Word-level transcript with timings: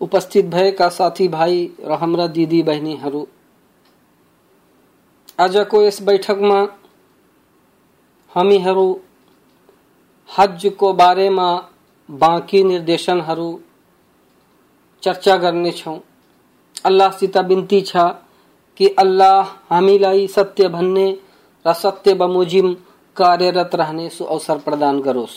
उपस्थित 0.00 0.50
भएका 0.50 0.88
साथी 0.88 1.28
भाइ 1.28 1.54
र 1.78 2.00
हाम्रा 2.02 2.26
दिदी 2.34 2.62
बहिनीहरू 2.62 3.22
आजको 5.38 5.82
यस 5.82 6.02
बैठकमा 6.02 6.58
हामीहरू 8.32 8.88
हजको 10.28 10.92
बारेमा 11.04 11.48
बाँकी 12.08 12.62
निर्देशनहरू 12.64 13.48
चर्चा 15.02 15.36
गर्नेछौँ 15.36 15.98
अल्लाहसित 16.84 17.38
बिन्ती 17.48 17.80
छ 17.82 17.96
कि 18.80 18.88
अल्लाह 18.98 19.42
हामीलाई 19.70 20.26
सत्य 20.28 20.68
भन्ने 20.68 21.08
र 21.64 21.72
सत्य 21.74 22.14
बमोजिम 22.14 22.72
कार्यरत 23.16 23.74
रहने 23.74 24.08
सो 24.08 24.24
अवसर 24.24 24.58
प्रदान 24.58 25.00
गरोस्। 25.00 25.36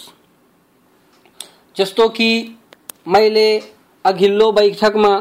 जस्तो 1.77 2.07
कि 2.09 2.57
मैले 3.07 3.47
अघिल्लो 4.05 4.51
बैठकमा 4.51 5.13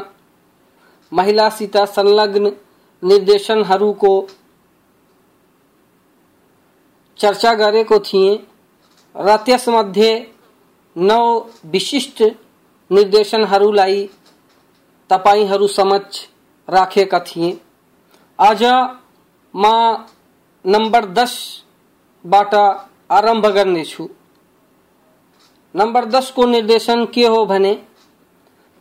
महिलासित 1.11 1.77
संलग्न 1.89 2.51
निर्देशनहरूको 3.03 4.13
चर्चा 7.19 7.53
गरेको 7.53 7.99
थिएँ 7.99 8.37
र 9.15 9.37
त्यसमध्ये 9.45 10.11
नौ 10.95 11.39
विशिष्ट 11.65 12.21
निर्देशनहरूलाई 12.91 14.09
तपाईँहरू 15.09 15.67
समक्ष 15.67 16.25
राखेका 16.67 17.19
थिएँ 17.19 17.57
आज 18.39 18.63
म 19.53 19.65
नम्बर 20.65 21.05
दसबाट 21.05 22.55
आरंभ 23.11 23.45
गर्नेछु। 23.47 24.07
नम्बर 25.75 26.05
दसको 26.05 26.45
निर्देशन 26.45 27.05
के 27.05 27.25
हो 27.27 27.45
भने, 27.45 27.73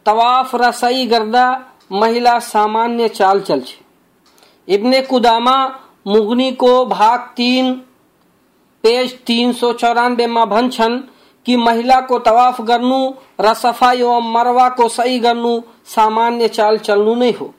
तवाफ 0.06 0.54
र 0.54 0.70
सही 0.72 1.06
गर्दा 1.06 1.44
महिला 1.92 2.38
सामान्य 2.38 3.08
चाल 3.08 3.40
चल्छ। 3.40 3.74
इब्ने 4.68 5.00
कुदामा 5.02 5.56
मुगनीको 6.06 6.84
भाग 6.86 7.20
तीन, 7.36 7.74
पेज 8.84 9.18
तीन 9.26 9.52
सौ 9.52 9.72
चौरानबे 9.72 9.78
चौरानब्बेमा 9.78 10.44
भन्छन् 10.44 11.00
कि 11.46 11.56
महिला 11.56 12.00
को 12.00 12.18
तवाफ 12.18 12.60
गर्नु 12.60 13.00
र 13.40 13.54
सफ़ा 13.54 13.92
एवं 13.92 14.32
मरवा 14.32 14.68
को 14.68 14.88
सही 14.88 15.18
गर्नु 15.18 15.60
सामान्य 15.86 16.48
चाल 16.48 16.78
चल्नु 16.78 17.14
नै 17.14 17.30
हो। 17.30 17.52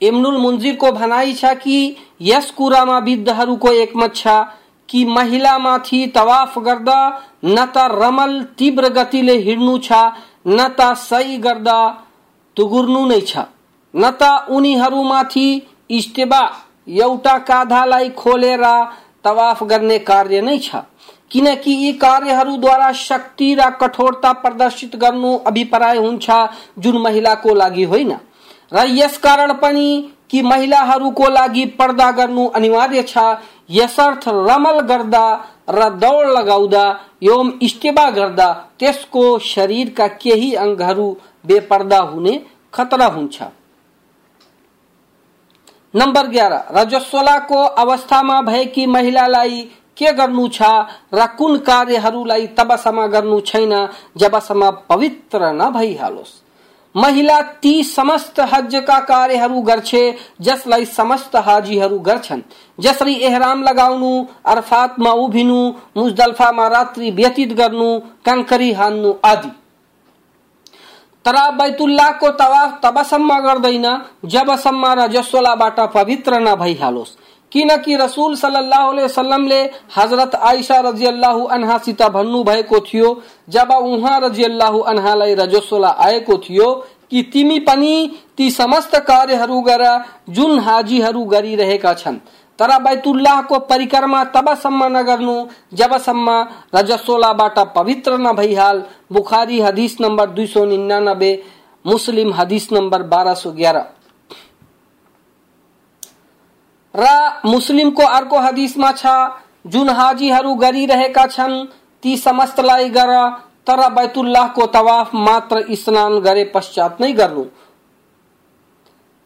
इब्नुल 0.00 0.36
मुन्जिर 0.36 0.76
को 0.76 0.92
भनाइ 0.92 1.32
छ 1.34 1.54
कि 1.54 1.96
यस 2.22 2.50
कुरामा 2.50 2.98
विद्धहरूको 2.98 3.72
एकमत 3.72 4.14
छ 4.16 4.34
कि 4.88 5.04
महिलामाथि 5.04 6.06
तवाफ 6.06 6.58
गर्दा, 6.58 7.00
न 7.44 7.64
त 7.66 7.88
रमल 7.92 8.42
तीव्र 8.58 8.88
गतिले 8.88 9.36
हिँड्नु 9.38 9.78
छ, 9.78 9.92
न 10.46 10.68
त 10.80 10.94
सही 10.96 11.36
गर्दा 11.38 11.78
तुगुर्नु 12.56 13.06
नै 13.06 13.20
छ। 13.20 13.44
न 13.94 14.10
त 14.22 14.46
उनीहरूमाथि 14.50 15.48
इस्टेबा 15.90 16.40
एउटा 16.88 17.36
काँधालाई 17.38 18.08
खोलेर 18.10 18.64
तवाफ 19.24 19.62
गर्ने 19.64 19.98
कार्य 19.98 20.40
नै 20.40 20.58
छ। 20.58 20.76
किनकि 21.30 21.72
यी 21.76 21.92
कार्यहरूद्वारा 21.92 22.92
शक्ति 22.92 23.54
र 23.54 23.70
कठोरता 23.80 24.32
प्रदर्शित 24.32 24.96
गर्नु 24.96 25.36
अभिप्राय 25.46 25.96
हुन्छ 25.96 26.30
जुन 26.78 27.02
महिलाको 27.02 27.54
लागि 27.54 27.84
होइन। 27.84 28.12
र 28.72 28.84
यसकारण 28.88 29.52
पनि 29.52 29.88
कि 30.30 30.42
महिलाहरूको 30.42 31.28
लागि 31.28 31.64
पर्दा 31.78 32.10
गर्नु 32.10 32.46
अनिवार्य 32.48 33.02
छ, 33.02 33.18
यसर्थ 33.70 34.28
रमल 34.28 34.80
गर्दा 34.80 35.24
र 35.70 35.88
दौड 35.96 36.26
लगाउँदा 36.28 36.84
एवं 37.22 37.52
इस्टेबा 37.62 38.08
गर्दा 38.10 38.52
त्यसको 38.78 39.38
शरीरका 39.44 40.06
केही 40.16 40.52
अङ्गहरू 40.54 41.16
बेपर्दा 41.46 41.98
हुने 42.00 42.40
खतरा 42.74 43.06
हुन्छ। 43.06 43.42
नम्बर 45.94 46.26
ग्यार, 46.26 46.52
रजस्वलाको 46.72 47.62
अवस्थामा 47.76 48.40
भएकी 48.42 48.86
महिलालाई 48.86 49.68
के 49.98 50.12
गर्नु 50.12 50.48
छ? 50.48 50.62
र 51.14 51.26
कुन 51.38 51.58
कार्यहरूलाई 51.58 52.46
तबसम्म 52.58 53.06
गर्नु 53.06 53.40
छैन 53.40 53.88
जबसम्म 54.16 54.70
पवित्र 54.88 55.52
नभइहालोस् 55.52 56.36
महिला 56.94 57.40
ती 57.62 57.82
समस्त 57.84 58.40
हजका 58.52 58.98
कार्यहरू 59.00 59.60
गर्छे, 59.60 60.02
जसलाई 60.40 60.84
समस्त 60.84 61.36
हाजीहरू 61.36 61.98
गर्छन्। 61.98 62.40
जसरी 62.80 63.14
एहराम 63.14 63.62
लगाउनु 63.62 64.10
अरफातमा 64.46 65.10
उभिनु 65.10 65.60
मुजदल्फामा 65.96 66.66
रात्रि 66.68 67.10
व्यतीत 67.10 67.52
गर्नु 67.52 67.88
कङ्करी 68.24 68.72
हान्नु 68.72 69.14
आदि। 69.24 69.50
तर 71.24 71.36
बैतुल्लाहको 71.54 72.30
तवाफ 72.30 72.80
तबसम्म 72.82 73.38
गर्दैन, 73.40 73.86
जबसम्म 74.24 74.86
रजस्वलाबाट 74.98 75.80
पवित्र 75.94 76.40
नभइहालोस् 76.40 77.16
किनकि 77.52 77.96
रसूल 77.96 78.34
सल्लल्लाहु 78.36 78.90
अलैहि 78.90 79.04
वसल्लमले 79.04 79.60
हज़रत 79.96 80.34
आइशा 80.34 80.78
रजियल्लाहु 80.80 81.44
अन्हासित 81.44 82.02
भन्नु 82.02 82.42
भएको 82.44 82.80
थियो, 82.80 83.22
जब 83.48 83.72
उहाँ 83.72 84.20
रजियल्लाहु 84.20 84.80
अन्हालाई 84.80 85.34
रजस्वला 85.34 85.88
आएको 85.88 86.36
थियो, 86.38 86.72
कि 87.10 87.22
तिमी 87.22 87.58
पनि 87.58 88.18
ती 88.36 88.50
समस्त 88.50 88.96
कार्यहरू 88.96 89.60
गर, 89.60 89.84
जुन 90.28 90.58
हाजीहरू 90.58 91.24
गरिरहेका 91.24 91.94
छन्। 91.94 92.16
तर 92.58 92.78
बैतुल्लाहको 92.78 93.58
परिक्रमा 93.58 94.24
तबसम्म 94.24 94.84
नगर्नु, 94.96 95.46
जबसम्म 95.74 96.30
रजस्वलाबाट 96.74 97.58
पवित्र 97.74 98.18
नभइहाल, 98.18 98.82
बुखारी 99.12 99.60
हदिस 99.60 100.00
नम्बर 100.00 100.30
दुई 100.30 100.46
सौ 100.46 100.64
निन्यानब्बे, 100.64 101.32
मुस्लिम 101.86 102.32
हदिस 102.34 102.72
नम्बर 102.72 103.02
बाह्र 103.02 103.34
सौ 103.34 103.50
ग्यारह 103.52 103.86
र 106.96 107.40
मुस्लिमको 107.44 108.02
अर्को 108.02 108.38
हदिसमा 108.38 108.92
छ, 108.92 109.06
जुन 109.66 109.88
हाजीहरू 109.88 110.54
गरिरहेका 110.54 111.26
छन्, 111.26 111.64
ती 112.02 112.16
समस्तलाई 112.16 112.88
गर, 112.88 113.30
तर 113.66 113.90
बैतुल्लाहको 113.90 114.66
तवाफ 114.66 115.14
मात्र 115.14 115.64
स्नान 115.70 116.18
गरे 116.18 116.44
पश्चात 116.44 117.00
नै 117.00 117.12
गर्नु। 117.12 117.44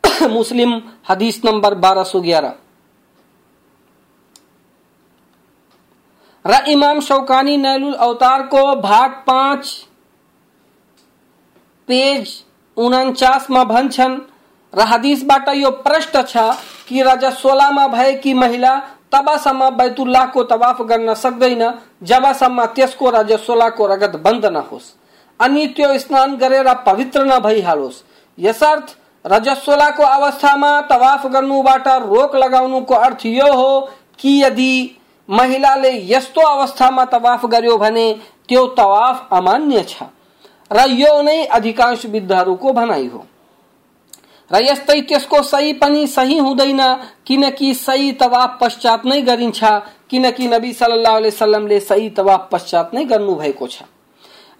मुस्लिम 0.28 0.82
हदिस 1.08 1.44
नम्बर 1.44 1.74
बाह्र 1.74 2.04
सौ 2.04 2.20
ग्यारह। 2.20 2.54
इमाम 6.68 7.00
शौकानी 7.00 7.56
नैलुल 7.56 7.94
अवतारको 7.94 8.76
भाग 8.76 9.10
पाँच, 9.26 9.86
पेज 11.86 12.44
उन्चासमा 12.76 13.64
भन्छन्, 13.64 14.20
र 14.74 14.80
हदिसबाट 14.80 15.48
यो 15.48 15.70
प्रश्न 15.70 16.22
छ 16.22 16.36
कि 16.92 17.02
राजा 17.02 17.30
सोलामा 17.32 17.86
भएकी 17.88 18.34
महिला 18.34 18.76
तबसम्म 19.12 19.68
बैतुल्लाहको 19.76 20.42
तवाफ 20.44 20.80
गर्न 20.82 21.14
सक्दैन, 21.14 21.62
जबसम्म 22.02 22.64
त्यसको 22.66 23.10
राजा 23.10 23.36
सोलाको 23.38 23.86
रगत 23.86 24.16
बंद 24.24 24.46
नहोस्। 24.46 24.92
अनि 25.40 25.66
त्यो 25.76 25.98
स्नान 25.98 26.36
गरेर 26.36 26.72
पवित्र 26.86 27.24
नभइहालोस्। 27.24 28.02
यसर्थ 28.38 28.96
रजस्वलाको 29.24 30.02
अवस्थामा 30.04 30.80
तवाफ 30.82 31.26
गर्नुबाट 31.26 31.88
रोक 31.88 32.36
लगाउनुको 32.36 32.94
अर्थ 32.96 33.26
यो 33.26 33.52
हो 33.52 33.80
कि 34.18 34.42
यदि 34.42 34.96
महिलाले 35.28 35.92
यस्तो 36.06 36.46
अवस्थामा 36.46 37.04
तवाफ 37.04 37.44
गर्यो 37.46 37.76
भने 37.78 38.06
त्यो 38.48 38.66
तवाफ 38.78 39.28
अमान्य 39.32 39.82
छ। 39.88 40.02
र 40.70 40.88
यो 40.90 41.20
नै 41.22 41.44
अधिकांश 41.46 42.06
विद्धहरूको 42.06 42.72
भनाइ 42.72 43.06
हो। 43.06 43.24
त्यसको 44.52 45.42
सही 45.42 45.72
पनि 45.72 46.06
सही 46.06 46.38
हुँदैन। 46.38 46.80
किनकि 47.26 47.74
सही 47.74 48.12
तवाफ 48.12 48.58
पश्चात 48.60 49.06
नै 49.06 49.20
गरिन्छ। 49.22 49.64
किनकि 50.10 50.46
नबी 50.48 50.72
सल्लाह 50.72 51.30
सल्लमले 51.30 51.80
सही 51.80 52.10
तवाफ 52.10 52.48
पश्चात 52.52 52.90
नै 52.94 53.04
गर्नु 53.04 53.34
भएको 53.34 53.66
छ। 53.66 53.82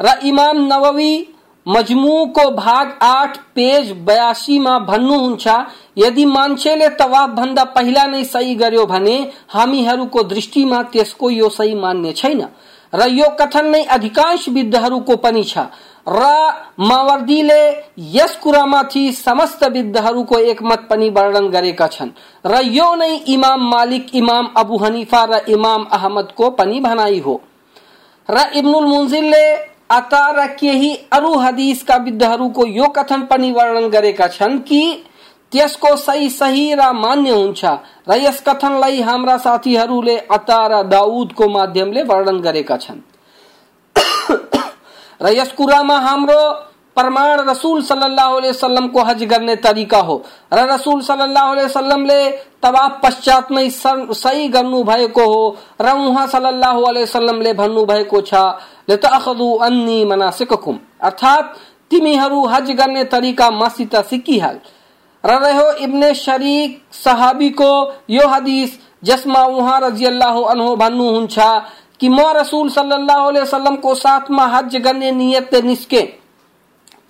र 0.00 0.19
इमाम 0.23 0.56
नववी 0.73 1.29
मजमुको 1.69 2.50
भाग 2.50 2.99
आठ, 3.03 3.37
पेज 3.55 3.93
बयासीमा 3.93 4.79
भन्नुहुन्छ, 4.79 5.49
यदि 5.99 6.25
मान्छेले 6.25 6.89
तवाफ 6.89 7.31
भन्दा 7.31 7.65
पहिला 7.65 8.06
नै 8.06 8.25
सही 8.25 8.55
गर्यो 8.55 8.87
भने 8.87 9.31
हामीहरूको 9.49 10.23
दृष्टिमा 10.23 10.83
त्यसको 10.83 11.31
यो 11.31 11.49
सही 11.49 11.75
मान्य 11.75 12.12
छैन। 12.12 12.47
र 12.94 13.09
यो 13.09 13.29
कथन 13.41 13.67
नै 13.67 13.85
अधिकांश 13.85 14.49
विद्धहरूको 14.49 15.17
पनि 15.17 15.44
छ। 15.44 15.59
र 16.07 16.23
मावर्दीले 16.81 17.63
यस 18.13 18.37
कुरामाथि 18.37 19.11
समस्त 19.13 19.65
विद्धहरूको 19.65 20.39
एकमत 20.39 20.87
पनि 20.91 21.09
वर्णन 21.11 21.49
गरेका 21.49 21.87
छन्। 21.87 22.11
र 22.47 22.61
यो 22.65 22.95
नै 22.95 23.15
इमाम 23.29 23.69
मालिक 23.71 24.15
इमाम 24.15 24.49
अबु 24.57 24.77
हनिफा 24.77 25.25
र 25.25 25.41
इमाम 25.49 25.85
अहमदको 25.93 26.51
पनि 26.51 26.81
भनाइ 26.81 27.19
हो। 27.19 27.41
र 28.29 28.51
इब्नुल 28.55 28.87
मुन्जिलले 28.87 29.45
अतार 29.91 30.47
केही 30.57 30.95
अरु 31.13 31.33
हदीसका 31.39 31.97
विद्धहरूको 31.97 32.67
यो 32.67 32.89
कथन 32.89 33.23
पनि 33.31 33.53
वर्णन 33.53 33.89
गरेका 33.89 34.29
छन् 34.29 34.59
कि 34.59 34.83
त्यसको 35.53 35.95
सही 35.97 36.29
सही 36.31 36.75
र 36.75 36.93
मान्य 36.95 37.31
हुन्छ 37.31 37.65
र 38.09 38.17
यस 38.17 38.43
कथनलाई 38.47 39.01
हाम्रा 39.03 39.37
साथीहरूले 39.39 40.17
अता 40.31 40.61
र 40.67 40.83
दाउदको 40.89 41.49
माध्यमले 41.49 42.03
वर्णन 42.03 42.41
गरेका 42.41 42.77
छन्। 42.77 43.01
र 45.23 45.33
यस 45.33 45.53
कुरामा 45.53 45.99
हाम्रो 46.01 46.43
प्रमाण 46.97 47.41
रसूल 47.49 47.83
सल्लल्लाहु 47.83 48.37
अलैहि 48.37 48.51
वसल्लम 48.51 48.89
को 48.89 49.03
हज 49.03 49.25
करने 49.31 49.55
तरीका 49.59 49.99
हो। 49.99 50.17
र 50.53 50.67
रसूल 50.71 51.01
सल्लल्लाहु 51.03 51.53
अलैहि 51.53 51.67
वसल्लमले 51.67 52.21
तवाफ 52.63 53.01
पश्चातमै 53.05 53.69
सही 53.71 54.49
गर्नु 54.49 54.83
भएको 54.85 55.25
हो। 55.25 55.57
र 55.81 55.97
उहाँ 56.03 56.27
सल्लल्लाहु 56.29 56.83
अलैहि 56.83 57.05
वसल्लमले 57.05 57.53
भन्नु 57.55 57.85
भएको 57.87 58.21
छ। 58.23 58.35
लतअखदु 58.91 59.53
अन्नी 59.65 60.05
मनासिककुम। 60.05 60.79
अर्थात 61.03 61.57
तिमीहरू 61.91 62.45
हज 62.47 62.71
गर्ने 62.77 63.05
तरिका 63.07 63.51
मसित 63.53 63.97
सिकिहाल 64.11 64.59
र 65.25 65.39
रह्यो 65.41 65.73
इब्ने 65.81 66.15
शरीक 66.17 66.81
सहाबीको 66.95 67.73
यो 68.11 68.27
हदीस, 68.29 68.79
जसमा 69.05 69.43
उहाँ 69.43 69.81
रज़ी 69.81 70.07
अल्लाह 70.07 70.41
अन्हो 70.45 70.75
भन्नुहुन्छ 70.77 71.39
कि 72.03 72.09
म 72.09 72.21
रसूल 72.37 72.69
सल्लल्लाहु 72.71 73.29
अलैहि 73.29 73.43
वसल्लमको 73.43 73.95
साथमा 73.95 74.47
हज 74.53 74.77
गर्ने 74.85 75.11
नियत 75.13 75.55
निस्के। 75.65 76.01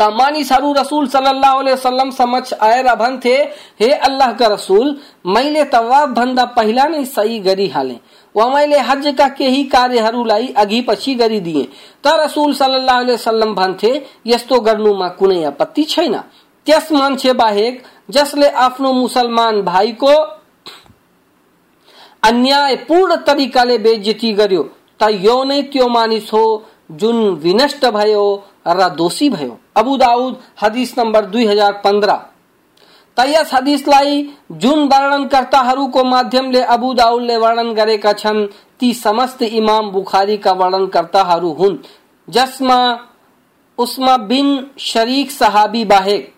त 0.00 0.08
मानिसहरू 0.12 0.72
रसूल 0.72 1.06
सल्लल्लाहु 1.08 1.58
अलैहि 1.58 1.76
वसल्लम 1.76 2.10
समक्ष 2.10 2.52
आएर 2.62 2.94
भन्थे 2.94 3.34
हे 3.80 3.90
अल्लाहका 4.08 4.46
रसूल 4.54 4.96
मैले 5.26 5.64
तवाफ 5.72 6.08
भन्दा 6.18 6.44
पहिला 6.56 6.84
नै 6.88 7.04
सही 7.04 7.38
गरिहालेँ 7.40 7.98
वा 8.34 8.46
मैले 8.48 8.78
हजका 8.90 9.28
केही 9.38 9.62
कार्यहरूलाई 9.76 10.52
अघि 10.58 10.80
पछि 10.88 11.14
गरिदिए 11.14 11.64
त 12.04 12.14
रसूल 12.20 12.54
सल्लल्लाहु 12.54 13.00
अलैहि 13.00 13.14
वसल्लम 13.14 13.54
भन्थे 13.54 13.94
यस्तो 14.26 14.60
गर्नुमा 14.68 15.08
कुनै 15.18 15.42
आपत्ति 15.44 15.84
छैन 15.94 16.20
त्यस 16.66 16.92
मान्छे 16.92 17.32
बाहेक, 17.32 17.82
जसले 18.10 18.48
आफ्नो 18.60 18.92
मुसलमान 18.92 19.62
भाइको 19.62 20.14
अन्यायपूर्ण 22.22 23.16
तरिकाले 23.26 23.78
बेइज्जती 23.78 24.32
गर्यो 24.34 24.62
त 25.02 25.10
यो 25.20 25.36
नै 25.44 25.60
त्यो 25.72 25.88
मानिस? 25.90 26.32
हो 26.32 26.44
जुन 26.92 27.16
विनष्ट 27.42 27.86
भयो 27.92 28.24
र 28.68 28.88
दोषी 28.96 29.28
भयो। 29.30 29.58
अबु 29.76 29.96
दाउद 29.98 30.36
हदिस 30.62 30.98
नम्बर 30.98 31.24
दुई 31.26 31.46
हज़ार 31.46 31.72
पन्ध्र 31.84 32.14
त 33.16 33.24
यस 33.28 33.50
हदिसलाई 33.54 34.22
जुन 34.62 34.86
वर्णनकर्ताहरूको 34.88 36.04
माध्यमले 36.06 36.60
अबु 36.74 36.92
दाउदले 36.94 37.36
वर्णन 37.36 37.72
गरेका 37.74 38.12
छन्, 38.14 38.46
ती 38.80 38.92
समस्त 38.94 39.42
इमाम 39.42 39.90
बुखारीका 39.90 40.52
वर्णनकर्ताहरू 40.52 41.52
हुन्, 41.52 41.76
जसमा 42.28 42.78
उस्मा 43.78 44.16
बिन 44.30 44.48
शरीक 44.80 45.30
सहाबी 45.30 45.84
बाहेक। 45.84 46.32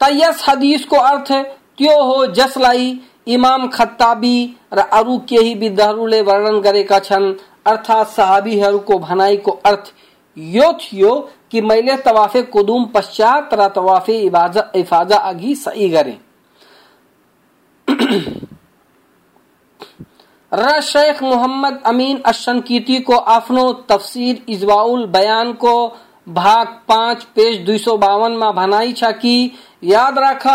त 0.00 0.08
यस 0.12 0.44
हदिसको 0.48 0.96
अर्थ 0.96 1.32
त्यो 1.78 2.02
हो 2.02 2.26
जसलाई 2.32 2.88
इमाम 3.26 3.66
खत्ताबी 3.68 4.36
र 4.72 4.78
अरू 4.92 5.18
केही 5.28 5.54
विद्धहरूले 5.54 6.20
वर्णन 6.22 6.60
गरेका 6.60 6.98
छन्। 6.98 7.32
अर्थात् 7.66 8.08
सहाबीहरूको 8.08 8.98
भनाइको 8.98 9.50
अर्थ 9.64 9.92
यो 10.36 10.72
थियो 10.72 11.14
कि 11.50 11.60
मैले 11.60 11.96
तवाफे 11.96 12.42
कुदुम 12.48 12.84
पश्चात 12.86 13.54
र 13.54 13.68
तवाफे 13.68 14.18
इफाजा 14.74 15.16
अघि 15.16 15.54
सही 15.54 15.88
गरे। 15.88 16.18
र 20.52 20.80
शेख 20.80 21.22
मोहम्मद 21.22 21.80
अमीन 21.86 22.20
अशंकीती 22.26 22.98
को 23.00 23.16
आफ्नो 23.32 23.72
तफसीर 23.88 24.44
इजवाउल 24.48 25.06
बयान 25.06 25.52
को 25.54 25.74
भाग 26.28 26.66
पाँच, 26.88 27.22
पेज 27.24 27.60
दुई 27.66 27.78
सौ 27.78 27.96
बावन 27.96 28.32
में 28.32 28.54
भनाई 28.54 28.92
छ 28.92 29.12
कि, 29.12 29.52
याद 29.84 30.18
राख 30.18 30.46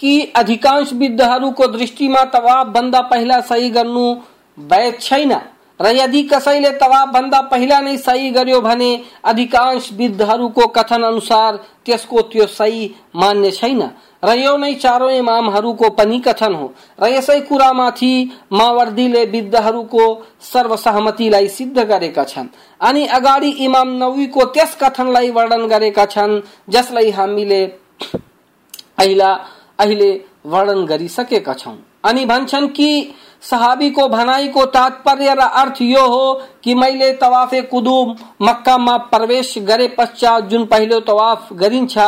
कि 0.00 0.32
अधिकांश 0.36 0.92
विद्धहरूको 0.92 1.66
दृष्टिमा 1.66 2.24
तवाब 2.24 2.72
भन्दा 2.72 3.00
पहिला 3.00 3.40
सही 3.40 3.70
गर्नु 3.70 4.14
वैध 4.58 5.00
छैन। 5.00 5.32
र 5.80 5.86
यदि 5.86 6.22
कसैले 6.22 6.70
तवाब 6.70 7.08
भन्दा 7.08 7.40
पहिला 7.40 7.80
नै 7.80 7.96
सही 7.96 8.30
गर्यो 8.30 8.60
भने 8.60 8.90
अधिकांश 9.24 9.88
विद्धहरूको 9.92 10.66
कथन 10.66 11.02
अनुसार 11.02 11.56
त्यसको 11.86 12.22
त्यो 12.22 12.46
सही 12.46 12.94
मान्य 13.16 13.50
छैन। 13.50 13.82
र 14.24 14.34
यो 14.36 14.56
नै 14.56 14.74
चारौं 14.74 15.10
इमामहरूको 15.10 15.90
पनि 15.90 16.18
कथन 16.20 16.54
हो। 16.54 16.72
र 17.02 17.08
यसै 17.08 17.40
कुरामाथि 17.40 18.12
मावर्दीले 18.52 19.24
विद्धहरूको 19.24 20.04
सर्वसहमतिलाई 20.40 21.48
सिद्ध 21.48 21.78
गरेका 21.78 22.24
छन्। 22.24 22.48
अनि 22.80 23.06
अगाडि 23.06 23.50
इमाम 23.50 23.88
नवीको 23.96 24.44
त्यस 24.44 24.76
कथनलाई 24.80 25.30
वर्णन 25.30 25.66
गरेका 25.66 26.04
छन्, 26.04 26.40
जसलाई 26.68 27.10
हामीले 27.10 27.64
अहिले 28.98 29.59
अहिले 29.80 30.10
वर्णन 30.46 30.84
गरिसकेका 30.84 31.54
छौं। 31.54 31.74
अनि 32.04 32.24
भन्छन् 32.24 32.68
कि 32.68 33.14
सहाबीको 33.42 34.08
भनाइको 34.08 34.64
तात्पर्य 34.66 35.34
र 35.34 35.40
अर्थ 35.40 35.80
यो 35.82 36.06
हो 36.06 36.40
कि 36.64 36.74
मैले 36.74 37.12
तवाफे 37.12 37.60
कुदुम 37.62 38.14
मक्कामा 38.42 38.96
प्रवेश 39.12 39.54
गरे 39.58 39.88
पश्चात 39.88 40.44
जुन 40.44 40.64
पहिलो 40.66 41.00
तवाफ 41.00 41.52
गरिन्छ, 41.52 41.98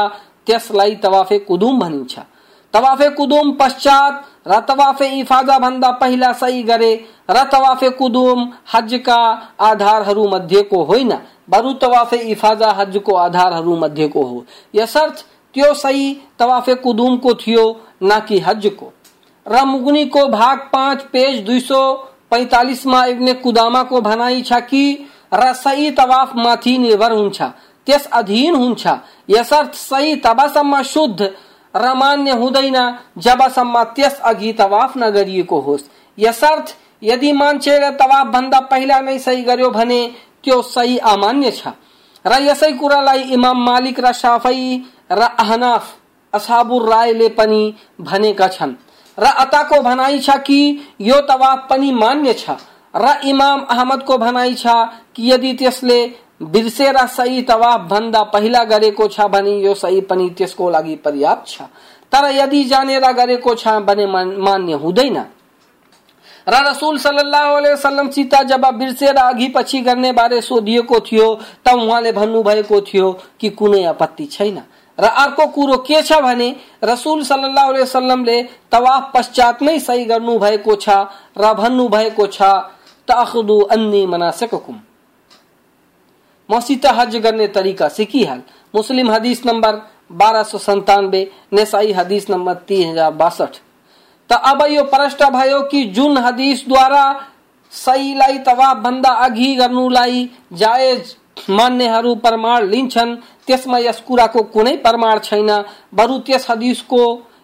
त्यसलाई 0.47 0.95
तवाफे 0.97 1.39
कुदुम 1.41 1.79
भनिन्छ। 1.81 2.19
तवाफे 2.75 3.09
कुदुम 3.11 3.53
पश्चात 3.53 4.25
र 4.49 4.59
तवाफे 4.69 5.07
इफाजा 5.19 5.59
भन्दा 5.59 5.91
पहिला 5.93 6.33
सही 6.33 6.63
गरे 6.63 6.93
र 7.31 7.45
तवाफे 7.53 7.91
कुदुम 7.91 8.49
हजका 8.75 9.21
आधारहरू 9.61 10.29
मध्येको 10.29 10.83
होइन, 10.85 11.13
बरु 11.51 11.73
तवाफे 11.73 12.17
इफाजा 12.31 12.71
हजको 12.71 13.15
आधारहरू 13.17 13.77
मध्येको 13.77 14.23
हो। 14.23 14.45
यसर्थ 14.75 15.25
त्यो 15.55 15.73
सही 15.75 16.13
तवाफे 16.39 16.75
कुदुम 16.75 17.17
को 17.17 17.35
थियो, 17.35 17.65
न 18.03 18.21
कि 18.29 18.39
हज 18.39 18.67
को? 18.79 18.93
र 19.47 19.65
मुगनी 19.65 20.05
को 20.07 20.27
भाग 20.29 20.59
पाँच, 20.73 21.03
पेज 21.03 21.41
दुई 21.41 21.61
सौ 21.61 21.93
पैतालिस 22.31 22.87
मा 22.87 23.05
इब्ने 23.05 23.35
कुदामा 23.35 23.83
को 23.83 24.01
भनाई 24.01 24.43
छ 24.43 24.61
कि 24.61 25.07
र 25.35 25.53
सही 25.55 25.91
तवाफ 25.91 26.37
माथि 26.37 26.77
निर्भर 26.79 27.13
हुन्छ 27.13 27.43
त्यस 27.87 28.07
अधीन 28.13 28.55
हुन्छ 28.55 28.87
यसर्थ 29.31 29.75
सही 29.75 30.17
तबसम्म 30.17 30.83
शुद्ध 30.83 31.31
र 31.75 31.95
मान्य 31.95 32.31
हुँदैन, 32.33 32.77
जबसम्म 33.19 33.83
त्यस 33.97 34.21
अघि 34.21 34.53
तवाफ 34.53 34.97
नगरिएको 34.97 35.61
होस्। 35.61 35.89
यसर्थ, 36.19 36.75
यदि 37.03 37.33
मान्छेले 37.33 37.91
तवाफ 37.91 38.27
भन्दा 38.27 38.61
पहिला 38.61 39.01
नै 39.01 39.19
सही 39.19 39.43
गर्यो 39.43 39.71
भने, 39.71 40.01
त्यो 40.45 40.61
सही 40.63 40.99
अमान्य 40.99 41.51
छ। 41.51 41.69
र 42.25 42.33
यसै 42.43 42.73
कुरालाई 42.73 43.23
इमाम 43.33 43.65
मालिक 43.65 44.01
र 44.01 44.13
साफै 44.13 44.79
र 45.13 45.23
अहनाफ 45.39 45.93
असाबुर 46.33 46.89
रायले 46.89 47.29
पनि 47.39 47.63
भनेका 48.01 48.49
छन्। 48.49 48.75
र 49.19 49.25
अताको 49.39 49.81
भनाइ 49.83 50.19
छ 50.21 50.37
कि 50.47 50.61
यो 51.01 51.21
तवाफ 51.29 51.67
पनि 51.71 51.91
मान्य 51.93 52.33
छ। 52.35 52.51
र 52.95 53.15
इमाम 53.25 53.61
अहमदको 53.71 54.19
भनाइ 54.19 54.55
छ 54.55 54.67
कि 55.15 55.31
यदि 55.31 55.53
त्यसले 55.55 55.99
बिर्सेर 56.43 56.97
सही 57.09 57.43
तवाफ 57.43 57.81
भन्दा 57.91 58.23
पहिला 58.33 58.63
गरेको 58.65 59.09
छ 59.09 59.27
भने 59.29 59.59
यो 59.61 59.75
सही 59.75 60.01
पनि 60.09 60.29
त्यसको 60.31 60.71
लागि 60.71 60.97
पर्याप्त 61.05 61.49
छ। 61.49 61.63
तर 62.13 62.31
यदि 62.33 62.65
जानेर 62.65 63.13
गरेको 63.13 63.55
छ 63.55 63.69
भने 63.87 64.07
मान्य 64.07 64.73
हुँदैन। 64.75 65.17
र 66.47 66.55
रसूल 66.67 66.99
सल्लल्लाहु 66.99 67.55
अलैहि 67.55 67.75
वसल्लम 67.75 68.09
सीता 68.11 68.43
जब 68.43 68.65
बिर्सेर 68.79 69.17
अघि 69.17 69.49
पछि 69.49 69.81
गर्ने 69.81 70.13
बारे 70.13 70.41
सोधिएको 70.41 71.01
थियो 71.01 71.27
त 71.65 71.75
उहाँले 71.75 72.13
भन्नुभएको 72.13 72.81
थियो 72.81 73.13
कि 73.41 73.49
कुनै 73.51 73.85
आपत्ति 73.85 74.27
छैन। 74.27 74.63
र 74.99 75.05
अर्को 75.05 75.47
कुरो 75.49 75.77
के 75.79 76.03
छ 76.03 76.21
भने, 76.23 76.55
रसूल 76.85 77.25
अलैहि 77.25 77.83
वसल्लमले 77.83 78.43
तवाफ 78.73 79.11
पश्चात 79.15 79.63
नै 79.63 79.79
सही 79.81 80.05
गर्नु 80.05 80.39
भएको 80.39 80.77
छ 80.77 80.89
र 81.39 81.53
भन्नु 81.55 81.89
भएको 81.89 82.27
छ, 82.29 82.43
तअखुदु 83.09 83.61
अन्नी 83.73 84.05
मनासिककुम. 84.07 84.81
मसित 86.49 86.87
हज 86.89 87.17
गर्ने 87.17 87.47
तरिका 87.49 87.89
सिकिहाल। 87.91 88.43
मुस्लिम 88.75 89.11
हदीस 89.11 89.45
नंबर 89.47 89.81
बारह 90.13 90.43
सौ 90.43 90.59
सन्तानब्बे, 90.61 91.31
नेसाई 91.53 91.93
हदीस 91.93 92.31
नंबर 92.31 92.55
तीन 92.69 92.91
हज़ार 92.91 93.13
बासठ। 93.13 93.53
त 94.31 94.33
अब 94.45 94.63
यो 94.71 94.83
प्रश्न 94.85 95.29
भयो 95.31 95.61
कि 95.63 95.85
जुन 95.91 96.19
हदीसद्वारा 96.19 97.05
सहीलाई 97.73 98.39
तवाफ 98.39 98.77
भन्दा 98.77 99.11
अघि 99.25 99.55
गर्नुलाई 99.57 100.29
जायज़ 100.53 101.15
मान्नेहरू 101.51 102.15
प्रमाण 102.15 102.67
लिन्छन् 102.67 103.17
त्यसमा 103.49 103.79
यस 103.79 104.01
कुराको 104.01 104.43
कुनै 104.55 104.77
प्रमाण 104.77 105.19
छैन। 105.19 105.51
बरु 105.95 106.19
त्यस 106.19 106.47
हदिसको 106.51 107.03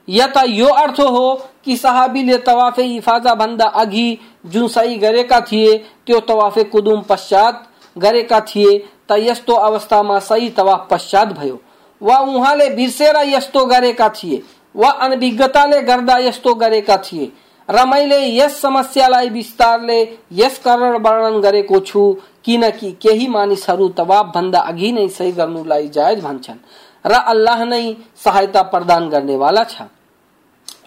या 0.08 0.26
त 0.26 0.44
यो 0.48 0.66
अर्थ 0.74 1.00
हो 1.00 1.24
कि 1.64 1.76
सहाबीले 1.76 2.36
तवाफे 2.38 2.84
इफाजा 2.96 3.34
भन्दा 3.34 3.64
अघि 3.76 4.18
जुन 4.46 4.68
सही 4.68 4.96
गरेका 4.96 5.40
थिए, 5.40 5.76
त्यो 6.06 6.20
तवाफे 6.20 6.64
कुदुम 6.64 7.00
पश्चात 7.02 7.64
गरेका 7.96 8.40
थिए, 8.40 8.78
त 9.08 9.16
यस्तो 9.18 9.54
अवस्थामा 9.54 10.18
सही 10.18 10.48
तवाफ 10.50 10.86
पश्चात 10.90 11.32
भयो। 11.32 11.60
वा 12.00 12.16
उहाँले 12.18 12.68
बिर्सेर 12.70 13.16
यस्तो 13.24 13.64
गरेका 13.66 14.08
थिए, 14.08 14.42
वा 14.74 14.90
अनभिज्ञताले 15.02 15.80
गर्दा 15.82 16.18
यस्तो 16.18 16.54
गरेका 16.54 16.96
थिए। 16.96 17.30
र 17.68 17.84
मैले 17.86 18.20
यस 18.34 18.60
समस्यालाई 18.60 19.28
विस्तारले 19.28 20.00
यस 20.32 20.58
कारण 20.64 20.96
वर्णन 21.02 21.40
गरेको 21.40 21.80
छु 21.86 22.02
किनकि 22.44 22.90
केही 23.02 23.26
मानिसहरू 23.28 23.88
तवाफ 23.98 24.26
भन्दा 24.34 24.60
अघि 24.70 24.92
नै 24.92 25.08
सही 25.08 25.32
गर्नुलाई 25.32 25.88
जायज 25.94 26.20
भन्छन् 26.24 26.58
र 27.04 27.14
अल्लाह 27.32 27.64
नै 27.64 27.84
सहायता 28.24 28.62
प्रदान 28.72 29.08
गर्नेवाला 29.08 29.64
छ। 29.64 29.82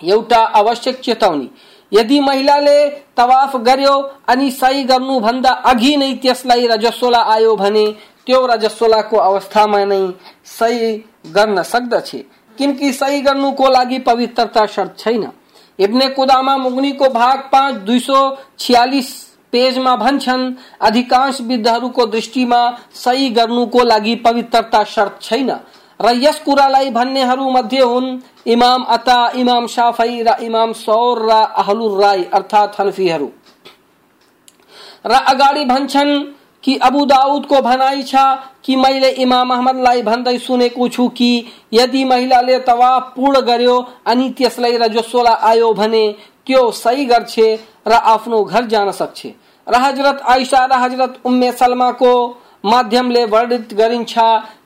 एउटा 0.03 0.39
आवश्यक 0.59 0.99
चेतावनी 1.01 1.47
यदि 1.91 2.19
महिलाले 2.19 2.77
तवाफ 3.17 3.55
गर्यो 3.67 3.95
अनि 4.27 4.49
सही 4.51 4.83
गर्नुभन्दा 4.83 5.51
अघि 5.71 5.95
नै 5.97 6.13
त्यसलाई 6.23 6.67
रजस्वला 6.67 7.21
आयो 7.33 7.55
भने 7.55 7.85
त्यो 8.25 8.45
रजस्वलाको 8.47 9.17
अवस्थामा 9.19 9.83
नै 9.85 10.01
सही 10.57 10.91
गर्न 11.35 11.61
सक्दछ 11.63 12.09
किनकि 12.57 12.91
सही 12.93 13.21
गर्नुको 13.21 13.69
लागि 13.69 13.99
पवित्रता 14.09 14.65
शर्त 14.75 14.97
छैन। 14.99 15.23
इब्ने 15.81 16.07
कुदामा 16.09 16.55
मुगनीको 16.57 17.09
भाग 17.09 17.39
पाँच, 17.51 17.75
दुई 17.75 17.99
सौ 17.99 18.19
छियालिस 18.59 19.09
पेजमा 19.53 19.95
भन्छन् 19.95 20.53
अधिकांश 20.81 21.41
विद्धहरूको 21.41 22.05
दृष्टिमा 22.05 22.61
सही 22.95 23.29
गर्नुको 23.29 23.83
लागि 23.83 24.15
पवित्रता 24.15 24.83
शर्त 24.83 25.21
छैन। 25.21 25.51
र 25.99 26.13
यस 26.15 26.39
कुरालाई 26.39 26.89
भन्नेहरू 26.89 27.49
मध्ये 27.51 27.81
हुन् 27.81 28.19
इमाम 28.47 28.83
अता, 28.83 29.31
इमाम 29.35 29.67
शाफई 29.67 30.21
र 30.21 30.35
इमाम 30.41 30.73
सौर 30.73 31.25
र 31.25 31.31
अहलुर 31.31 32.01
राई 32.01 32.23
अर्थात् 32.33 32.79
हनफीहरू। 32.81 33.29
र 35.05 35.11
अगाडि 35.11 35.65
भन्छन् 35.65 36.11
कि 36.63 36.75
अबू 36.87 37.05
दाऊद 37.05 37.45
को 37.45 37.61
भनाई 37.61 38.03
छ 38.03 38.15
कि 38.65 38.75
मैले 38.75 39.09
इमाम 39.23 39.53
अहमदलाई 39.53 40.01
भन्दै 40.01 40.37
सुनेको 40.39 40.87
छु 40.89 41.07
कि 41.17 41.31
यदि 41.73 42.03
महिलाले 42.05 42.59
तवाफ 42.67 43.11
पूर्ण 43.15 43.41
गर्यो 43.41 43.77
अनि 44.07 44.29
त्यसलाई 44.37 44.77
रजस्वला 44.77 45.33
आयो 45.49 45.71
भने 45.73 46.03
त्यो 46.45 46.69
सही 46.73 47.05
गर्छ 47.05 47.39
र 47.87 47.91
आफ्नो 48.13 48.43
घर 48.43 48.65
जान 48.65 48.91
सक्छ। 48.91 49.27
र 49.67 49.75
हज़रत 49.77 50.21
आइसा 50.29 50.65
र 50.65 50.73
हज़रत 50.83 51.19
उम्मे 51.25 51.51
सलमाको 51.51 52.13
माध्यमले 52.65 53.25
वर्णित 53.25 53.73
गरिन्छ 53.73 54.13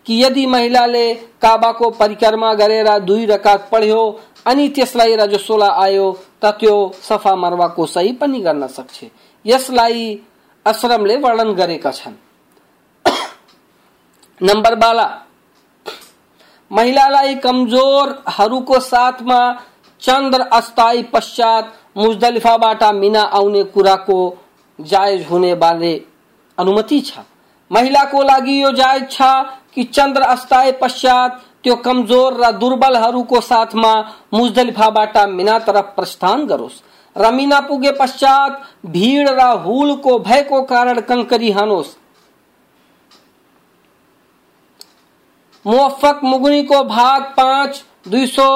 कि 0.06 0.24
यदि 0.24 0.46
महिलाले 0.48 1.14
काबाको 1.42 1.90
परिक्रमा 2.00 2.54
गरेर 2.54 2.88
दुई 3.00 3.26
रकात 3.26 3.70
पढ्यो 3.72 4.02
अनि 4.48 4.68
त्यसलाई 4.70 5.16
रजस्वला 5.16 5.68
आयो, 5.84 6.12
त 6.42 6.46
त्यो 6.60 6.76
सफ़ा 7.02 7.36
मरवाको 7.36 7.86
सही 7.86 8.12
पनि 8.14 8.40
गर्न 8.40 8.68
सक्छ। 8.68 9.04
यसलाई 9.46 10.20
आश्रमले 10.66 11.16
वर्णन 11.18 11.52
गरेका 11.54 11.92
छन्। 11.92 12.14
नम्बर 14.42 14.76
बाह्र 14.76 15.04
महिलालाई 16.72 17.36
कमजोरहरूको 17.36 18.80
साथमा 18.82 19.40
चन्द्र 20.02 20.42
अस्थायी 20.54 21.04
पश्चात 21.14 21.74
मुजदलिफाबाट 21.98 22.84
मिना 22.96 23.22
आउने 23.40 23.64
कुराको 23.76 24.18
जायज़ 24.80 25.24
हुने 25.28 25.54
बारे 25.56 25.94
अनुमति 26.58 27.00
छ। 27.02 27.20
महिलाको 27.72 28.24
लागि 28.24 28.62
यो 28.62 28.72
जायज़ 28.74 29.06
छ 29.12 29.22
कि 29.76 29.84
चन्द्र 29.94 30.22
अस्थायी 30.34 30.72
पश्चात 30.82 31.42
त्यो 31.64 31.76
कमज़ोर 31.86 32.34
र 32.42 32.52
दुर्बलहरूको 32.58 33.42
साथमा 33.44 33.94
मुजदलिफाबाट 34.34 35.18
मिना 35.30 35.58
तरफ़ 35.60 35.96
प्रस्थान 35.96 36.46
गरोस्। 36.46 36.82
रमीना 37.16 37.60
पुगे 37.62 37.92
पश्चात 37.92 38.62
भीड़ 38.86 39.30
र 39.30 39.42
हुल 39.60 39.96
को 39.98 40.18
भय 40.20 40.42
को 40.44 40.62
कारण 40.64 41.00
कंकरी 41.02 41.52
हानोस। 41.52 41.96
मुवफ़क 45.66 46.20
मुगनी 46.24 46.64
को 46.64 46.84
भाग 46.86 47.24
पाँच, 47.38 47.84
दुई 48.08 48.26
सौ 48.28 48.50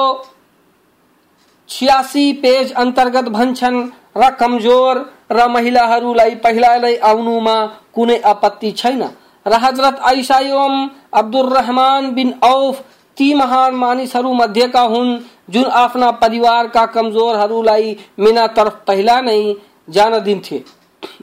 छियासी 1.68 2.32
पेज 2.34 2.72
अंतर्गत 2.74 3.28
भन्छन् 3.30 3.88
र 4.16 4.30
कमज़ोर, 4.32 4.98
र 5.32 5.46
महिलाहरूलाई 5.48 6.34
पहिलालाई 6.36 6.96
आउनुमा 6.98 7.56
कुनै 7.94 8.18
आपत्ति 8.26 8.70
छैन। 8.72 9.02
र 9.46 9.54
हज़रत 9.56 10.00
आइसा 10.04 10.38
एवं 10.40 10.88
अब्दुल 11.14 11.48
रहमान 11.48 12.10
बिन 12.14 12.32
औफ 12.44 12.82
ती 13.16 13.32
महान 13.34 13.74
मानिसहरू 13.74 14.32
मध्येका 14.32 14.80
हुन्, 14.82 15.18
जुन 15.50 15.64
आफ्ना 15.64 16.10
परिवारका 16.10 16.84
कमजोरहरूलाई 16.86 17.96
मिना 18.18 18.46
तर्फ 18.46 18.76
पहिला 18.86 19.20
नै 19.20 19.54
जान 19.88 20.18
दिन्थे 20.18 20.62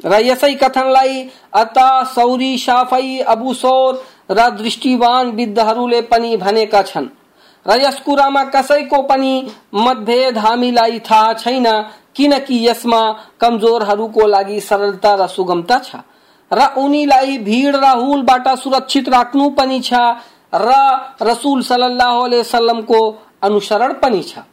र 0.06 0.20
यसै 0.22 0.54
कथनलाई 0.54 1.30
अता, 1.54 2.04
सौरी 2.04 2.54
अबु 3.24 3.54
सौर, 3.54 4.04
र 4.32 4.50
दृष्टिवान 4.50 5.32
विद्धहरूले 5.32 6.02
पनि 6.02 6.36
भनेका 6.38 6.82
छन्। 6.82 7.08
र 7.66 7.78
यस 7.82 8.00
कुरामा 8.00 8.44
कसैको 8.44 9.02
पनि 9.02 9.34
मतभेद 9.76 10.38
हामीलाई 10.38 11.00
थाहा 11.00 11.34
छैन 11.34 11.68
किनकि 12.16 12.68
यसमा 12.68 13.02
कमजोरहरूको 13.40 14.28
लागि 14.28 14.60
सरलता 14.60 15.14
र 15.16 15.28
सुगमता 15.28 15.78
छ। 15.80 15.96
र 16.52 16.60
उनीलाई 16.78 17.38
भिड 17.38 17.76
र 17.76 17.86
हुलबाट 17.98 18.48
सुरक्षित 18.58 19.10
राख्नु 19.10 19.50
पनि 19.50 19.80
छ 19.80 19.94
र 20.58 20.74
रसूल 21.22 21.62
सल्लल्लाहु 21.64 22.22
अलैहि 22.22 22.42
वसल्लम 22.42 22.82
को 22.82 23.00
अनुसरण 23.44 23.94
पनि 23.94 24.22
छ। 24.24 24.44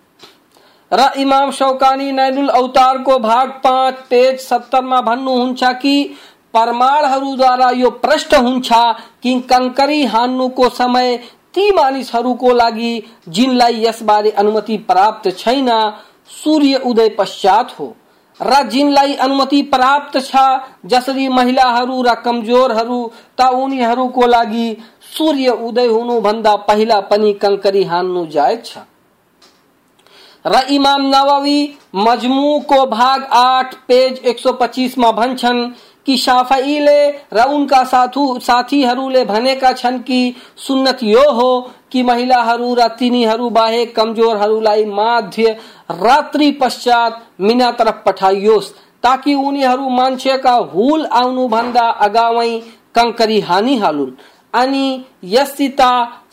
र 0.92 1.10
इमाम 1.18 1.50
शौकानी 1.50 2.10
नैनुल 2.12 2.48
अवतारको 2.50 3.18
भाग 3.18 3.50
पाँच, 3.64 3.94
पेज 4.10 4.40
सत्तरमा 4.40 5.00
भन्नुहुन्छ 5.00 5.64
कि 5.82 5.96
परमाणहरूद्वारा 6.54 7.70
यो 7.70 7.90
प्रश्न 8.02 8.36
हुन्छ 8.36 8.68
कि 9.22 9.40
कङ्करी 9.50 10.04
हान्नुको 10.04 10.68
समय 10.68 11.16
ती 11.54 11.70
मानिसहरूको 11.72 12.52
लागि 12.52 12.92
जिनलाई 13.28 13.84
यसबारे 13.84 14.30
अनुमति 14.30 14.76
प्राप्त 14.86 15.30
छैन, 15.38 15.68
सूर्य 16.30 16.80
उदय 16.86 17.08
पश्चात 17.18 17.74
हो। 17.78 17.94
र 18.40 18.62
जिनलाई 18.68 19.14
अनुमति 19.16 19.60
प्राप्त 19.64 20.18
छ, 20.20 20.36
जसरी 20.86 21.28
महिलाहरू 21.30 22.00
र 22.02 22.14
कमजोरहरू 22.24 23.00
त 23.38 23.48
उनीहरूको 23.54 24.26
लागि 24.26 24.66
सूर्य 25.10 25.50
उदय 25.68 25.86
हुनुभन्दा 25.88 26.54
पहिला 26.68 27.00
पनि 27.10 27.32
कङ्करी 27.42 27.84
हान्नु 27.84 28.26
जायज़ 28.28 28.64
छ 28.64 28.84
र 30.44 30.60
इमाम 30.70 31.02
नववी 31.06 31.60
मजमुको 31.96 32.84
भाग 32.86 33.22
आठ, 33.32 33.74
पेज 33.88 34.18
एक 34.24 34.38
सौ 34.38 34.52
पच्चिसमा 34.54 35.10
भन्छन् 35.12 35.60
कि 36.06 36.16
शाफईले 36.16 37.00
र 37.32 37.44
उनका 37.48 37.82
साथु, 37.84 38.38
साथीहरूले 38.40 39.24
भनेका 39.24 39.72
छन् 39.72 39.98
कि 40.00 40.34
सुन्नत 40.58 41.02
यो 41.02 41.30
हो 41.32 41.50
कि 41.92 42.02
महिलाहरू 42.02 42.74
र 42.74 42.88
तिनीहरू 42.98 43.50
बाहेक 43.50 43.94
कमजोरहरूलाई 43.96 44.84
माध्य 44.84 45.56
रात्रि 45.90 46.50
पश्चात 46.60 47.22
मिना 47.40 47.70
तरफ़ 47.70 48.04
पठाइयोस्, 48.06 48.72
ताकि 49.02 49.34
उनीहरू 49.36 49.88
मान्छेका 49.90 50.54
हुल 50.74 51.06
आउनुभन्दा 51.14 51.88
अगावै 52.06 52.50
कङ्करी 52.94 53.40
हानिहालुन् 53.40 54.12
अनि 54.54 54.86
यसित 55.30 55.80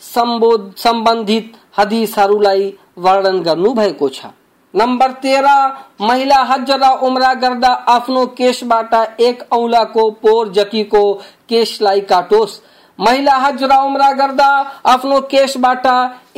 सम्बन्धित 0.02 1.52
हदिसहरूलाई 1.78 2.72
वर्णन 2.98 3.40
गर्नु 3.42 3.72
भएको 3.74 4.08
छ। 4.08 4.26
नम्बर 4.74 5.10
तेरह, 5.22 5.72
महिला 6.00 6.36
हज 6.42 6.70
र 6.72 6.88
उम्रा 7.02 7.32
गर्दा 7.34 7.72
आफ्नो 7.88 8.26
केशबाट 8.36 8.94
एक 9.20 9.42
औलाको 9.52 10.10
पोर 10.22 10.52
जतिको 10.52 11.02
केशलाई 11.48 12.00
काटोस्। 12.10 12.60
महिला 12.98 13.36
हज 13.36 13.62
र 13.62 13.76
उम्रा 13.86 14.10
गर्दा 14.12 14.46
आफ्नो 14.86 15.20
केशबाट 15.30 15.86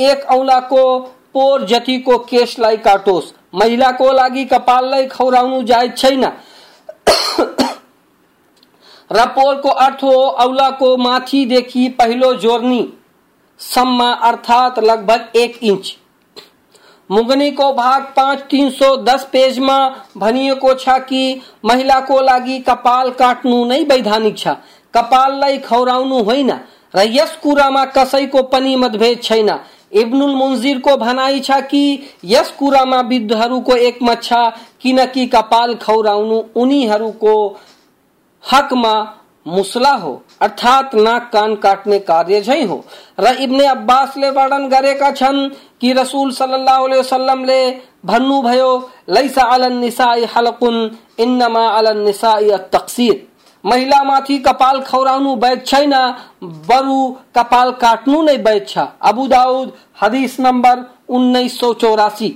एक 0.01 0.25
औलाको 0.31 0.85
पोर 1.35 1.65
जतिको 1.67 2.19
केशलाई 2.31 2.77
काटोस्। 2.79 3.33
महिलाको 3.55 4.13
लागि 4.13 4.45
कपाललाई 4.45 5.07
खौराउनु 5.07 5.63
जायज़ 5.63 5.93
छैन 5.93 6.25
र 9.11 9.25
पोरको 9.37 9.69
अर्थ 9.69 10.03
हो 10.03 10.17
औलाको 10.45 10.97
माथिदेखि 10.97 11.89
पहिलो 11.99 12.33
जोर्नी। 12.37 12.83
सम्म 13.61 13.99
अर्थात 14.23 14.79
लगभग 14.79 15.21
एक 15.37 15.59
इंच 17.11 17.19
मुगनीको 17.19 17.73
भाग 17.73 18.03
पाँच, 18.03 18.39
तीन 18.39 18.71
सौ 18.71 18.97
दस 18.97 19.25
पेजमा 19.33 19.95
भनिएको 20.17 20.75
छ 20.75 20.89
कि 20.89 21.41
महिलाको 21.65 22.21
लागि 22.21 22.59
कपाल 22.59 23.11
काट्नु 23.11 23.65
नै 23.65 23.85
वैधानिक 23.85 24.39
छ। 24.39 24.49
कपाललाई 24.95 25.59
खौराउनु 25.59 26.23
होइन। 26.23 26.51
र 26.97 27.03
यस 27.07 27.37
कुरामा 27.43 27.85
कसैको 27.85 28.43
पनि 28.43 28.77
मतभेद 28.77 29.23
छैन। 29.23 29.61
इब्नुल 29.93 30.35
मुन्जिरको 30.35 30.97
भनाइ 30.97 31.41
छ 31.41 31.51
कि 31.51 32.01
यस 32.25 32.51
कुरामा 32.51 33.01
विद्धहरूको 33.01 33.77
एकमत 33.77 34.23
छ 34.23 34.33
किनकि 34.81 35.27
कपाल 35.27 35.75
खौराउनु 35.75 36.43
उनीहरूको 36.57 37.61
हकमा 38.53 39.21
मुसला 39.47 39.93
हो। 39.93 40.24
अर्थात 40.41 40.95
नाक 40.97 41.31
कान 41.33 41.55
काटने 41.57 41.99
कार्य 42.01 42.41
झै 42.41 42.63
हो। 42.65 42.85
र 43.21 43.35
इब्ने 43.41 43.67
अब्बासले 43.67 44.31
वर्णन 44.31 44.69
गरेका 44.69 45.11
छन् 45.13 45.49
कि 45.81 45.93
रसूल 45.93 46.33
सल्लल्लाहु 46.33 46.85
अलैहि 46.85 47.01
वसल्लमले 47.01 47.61
भन्नुभयो 48.07 48.71
लैसा 49.09 49.43
अलन 49.55 49.77
निसाई 49.79 50.25
हलकुन, 50.37 50.77
इन्नमा 51.19 51.67
अलन 51.69 51.99
निसाई 52.05 52.51
तक्सीर 52.73 53.27
महिलामाथि 53.65 54.39
कपाल 54.39 54.81
खौराउनु 54.83 55.35
वैध 55.37 55.65
छैन, 55.67 55.93
बरु 56.43 56.99
कपाल 57.37 57.71
काट्नु 57.81 58.23
नै 58.23 58.37
वैध 58.39 58.67
छ। 58.69 58.79
अबु 59.03 59.27
दाउद 59.29 59.73
हदिस 60.03 60.41
नम्बर 60.41 60.85
उन्नाइस 61.09 61.59
सौ 61.61 61.73
चौरासी। 61.75 62.31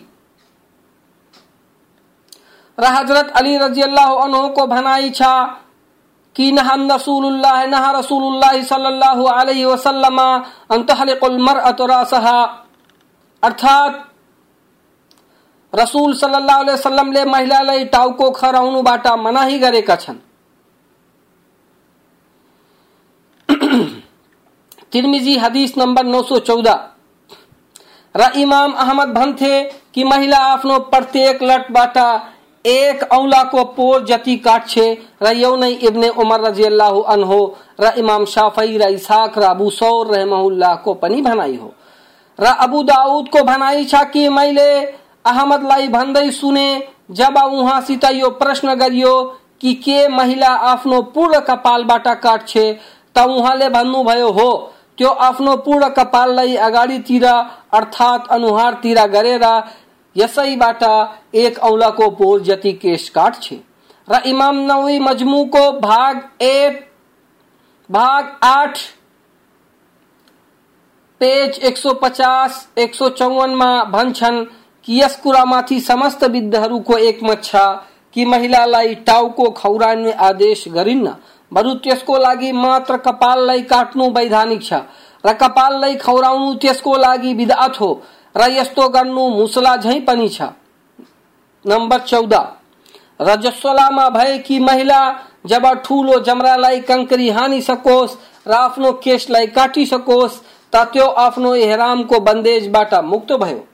र 2.79 2.85
हज़रत 2.87 3.33
अली 3.37 3.57
रज़ी 3.59 3.83
अल्लाह 3.83 4.49
को 4.49 4.67
भनाई 4.67 5.11
छा 5.11 5.33
कि 6.39 6.51
नहन 6.53 6.91
रसूलुल्लाह 6.93 7.65
नहा 7.67 7.91
रसूलुल्लाह 7.99 8.63
सल्लल्लाहु 8.63 9.25
अलैहि 9.25 9.65
वसल्लम 9.65 10.19
अन 10.71 10.83
तहलिकुल 10.83 11.39
मरअतु 11.39 11.87
रासहा। 11.87 12.43
अर्थात, 13.43 14.05
रसूल 15.73 16.15
सल्लल्लाहु 16.15 16.63
अलैहि 16.63 16.79
वसल्लम 16.79 17.13
ले 17.13 17.25
महिला 17.25 17.33
महिलालाई 17.33 17.85
टाउको 17.85 18.31
खराउनुबाट 18.31 19.07
मनाही 19.19 19.59
गरेका 19.59 19.97
छन् 19.97 20.19
तिरमिजी 24.93 25.37
हदीस 25.39 25.77
नंबर 25.79 26.07
914 26.07 26.79
र 28.15 28.31
इमाम 28.37 28.73
अहमद 28.79 29.09
भन्थे 29.19 29.55
कि 29.95 30.05
महिला 30.05 30.39
आफ्नो 30.47 30.79
प्रत्येक 30.95 31.43
लटबाट 31.43 31.99
एक 32.65 33.03
औलाको 33.13 33.65
पोर 33.65 34.05
जति 34.05 34.37
काट्छे, 34.37 34.87
र 35.23 35.33
यो 35.37 35.55
नै 35.57 35.71
इब्ने 35.71 36.09
उमर 36.09 36.41
रजियल्लाहु 36.41 37.01
अन्हो, 37.01 37.41
र 37.81 37.93
इमाम 37.99 38.25
शाफई, 38.25 38.79
र 38.79 38.89
इसाक 38.91 39.39
र 39.39 39.43
अबू 39.43 39.71
सौर 39.71 40.07
रहमहुल्लाहको 40.07 40.95
पनि 40.95 41.21
भनाइ 41.23 41.57
हो। 41.57 41.73
र 42.39 42.47
अबू 42.61 42.83
दाऊदको 42.83 43.43
भनाइ 43.43 43.85
छ 43.85 44.05
कि 44.13 44.29
मैले 44.29 44.71
अहमदलाई 45.27 45.89
भन्दै 45.89 46.31
सुने, 46.31 46.69
जब 47.11 47.37
उहाँसित 47.39 48.05
यो 48.05 48.31
प्रश्न 48.31 48.75
गरियो 48.75 49.15
कि 49.61 49.75
के 49.75 50.07
महिला 50.09 50.49
आफ्नो 50.49 51.01
पूर्ण 51.15 51.41
कपालबाट 51.41 52.09
काट्छे, 52.23 52.73
त 53.17 53.19
उहाँले 53.19 53.69
भन्नुभयो 53.69 54.31
हो, 54.31 54.51
त्यो 54.99 55.09
आफ्नो 55.09 55.57
पूर्ण 55.57 55.89
कपाललाई 55.89 56.57
अर्थात् 56.57 58.29
अनुहारतिर 58.29 59.07
गरेर 59.07 59.45
यसैबाट 60.19 60.83
एक 61.37 61.59
औलाको 61.59 62.11
पोर 62.11 62.41
जति 62.43 62.73
केश 62.73 63.09
काट्छे 63.09 63.61
र 64.09 64.21
इमाम 64.27 64.57
नवी 64.67 64.99
मजमुको 64.99 65.71
भाग 65.81 66.43
एक, 66.43 66.87
भाग 67.91 68.37
आठ, 68.45 68.79
पेज 71.21 71.59
एक 71.59 71.77
सौ 71.77 71.93
पचास, 71.95 72.69
एक 72.79 72.95
सौ 72.95 73.09
चौवनमा 73.11 73.85
भन्छन् 73.85 74.45
कि 74.85 75.01
यस 75.03 75.17
कुरामाथि 75.17 75.81
समस्त 75.81 76.25
विद्धहरूको 76.25 76.97
एकमत 76.99 77.45
छ 77.45 77.57
कि 78.15 78.25
महिलालाई 78.25 78.95
टाउको 79.07 79.51
खौराउने 79.51 80.13
आदेश 80.13 80.65
गरिन्न, 80.69 81.15
बरु 81.53 81.75
त्यसको 81.75 82.19
लागि 82.19 82.53
मात्र 82.53 82.97
कपाललाई 82.97 83.63
काट्नु 83.63 84.09
वैधानिक 84.11 84.63
छ। 84.63 84.73
र 85.25 85.33
कपाललाई 85.33 85.97
खौराउनु 85.97 86.55
त्यसको 86.55 86.97
लागि 86.97 87.35
विधात 87.35 87.81
हो। 87.81 87.91
र 88.37 88.51
यस्तो 88.51 88.89
गर्नु 88.89 89.29
मुसला 89.29 89.77
झै 89.77 90.01
पनि 90.01 90.29
छ। 90.29 90.43
नम्बर 91.67 91.99
चौध 91.99 92.35
रजस्वलामा 93.21 94.09
भएकी 94.09 94.59
महिला, 94.59 95.01
जब 95.47 95.67
ठुलो 95.83 96.19
जमरालाई 96.21 96.81
कङ्करी 96.81 97.29
हानिसकोस्, 97.31 98.17
र 98.47 98.53
आफ्नो 98.53 98.93
केशलाई 98.93 99.47
काटिसकोस्, 99.47 100.39
त 100.73 100.77
त्यो 100.77 101.07
आफ्नो 101.07 101.55
एहरामको 101.55 102.21
बन्देजबाट 102.21 102.95
मुक्त 102.95 103.33
भयो। 103.33 103.67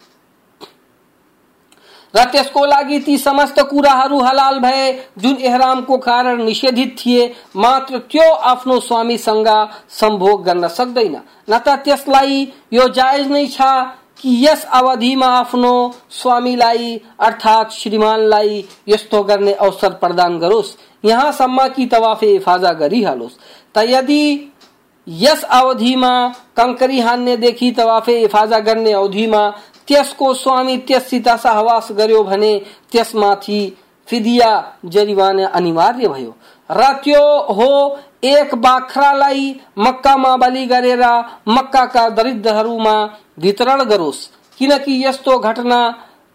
र 2.15 2.25
त्यसको 2.25 2.65
लागि 2.67 2.99
ती 2.99 3.19
समस्त 3.19 3.61
कुराहरू 3.61 4.21
हलाल 4.21 4.59
भए, 4.59 4.93
जुन 5.19 5.37
एहरामको 5.37 5.99
कारण 5.99 6.43
निषेधित 6.43 6.97
थिए, 6.99 7.35
मात्र 7.57 7.99
त्यो 7.99 8.31
आफ्नो 8.33 8.81
स्वामीसँग 8.81 9.49
सम्भोग 9.91 10.45
गर्न 10.45 10.69
सक्दैन। 10.69 11.21
न 11.51 11.59
त 11.59 11.69
त्यसलाई 11.85 12.53
यो 12.73 12.89
जायज़ 12.89 13.29
नै 13.29 13.47
छ 13.47 13.61
कि 14.21 14.47
यस 14.47 14.65
अवधिमा 14.73 15.27
आफ्नो 15.39 15.75
अर्थात् 17.21 17.73
श्रीमानलाई 17.73 18.65
यस्तो 18.89 19.23
गर्ने 19.23 19.53
अवसर 19.53 19.93
प्रदान 19.95 20.39
गरोस् 20.39 20.75
यहाँसम्म 21.05 21.69
कि 21.69 21.87
तवाफे 21.87 22.35
इफाजा 22.35 22.73
गरिहालोस् 22.73 23.39
त 23.75 23.85
यदि 23.89 24.25
यस 25.07 25.43
अवधिमा 25.53 26.13
कङ्करी 26.57 27.01
हान्नेदेखि 27.01 27.71
तवाफे 27.71 28.21
इफाजा 28.23 28.59
गर्ने 28.59 28.93
अवधिमा 28.93 29.49
त्यसको 29.89 30.33
स्वामी 30.35 30.77
त्यससित 30.79 31.29
सहवास 31.39 31.89
गर्यो 31.93 32.23
भने 32.25 32.53
त्यसमाथि 32.93 33.61
फिदिया 34.09 34.51
जरिवाना 34.85 35.47
अनिवार्य 35.49 36.09
भयो। 36.09 36.35
र 36.71 36.93
त्यो 37.05 37.23
हो 37.53 37.71
एक 38.25 38.55
बाख्रालाई 38.55 39.55
मक्कामा 39.79 40.37
बलि 40.37 40.65
गरेर 40.67 41.03
मक्काका 41.49 42.09
दरिद्रहरूमा 42.09 42.95
वितरण 43.39 43.83
गरोस्। 43.85 44.27
किनकि 44.61 45.05
यस्तो 45.05 45.39
घटना 45.39 45.81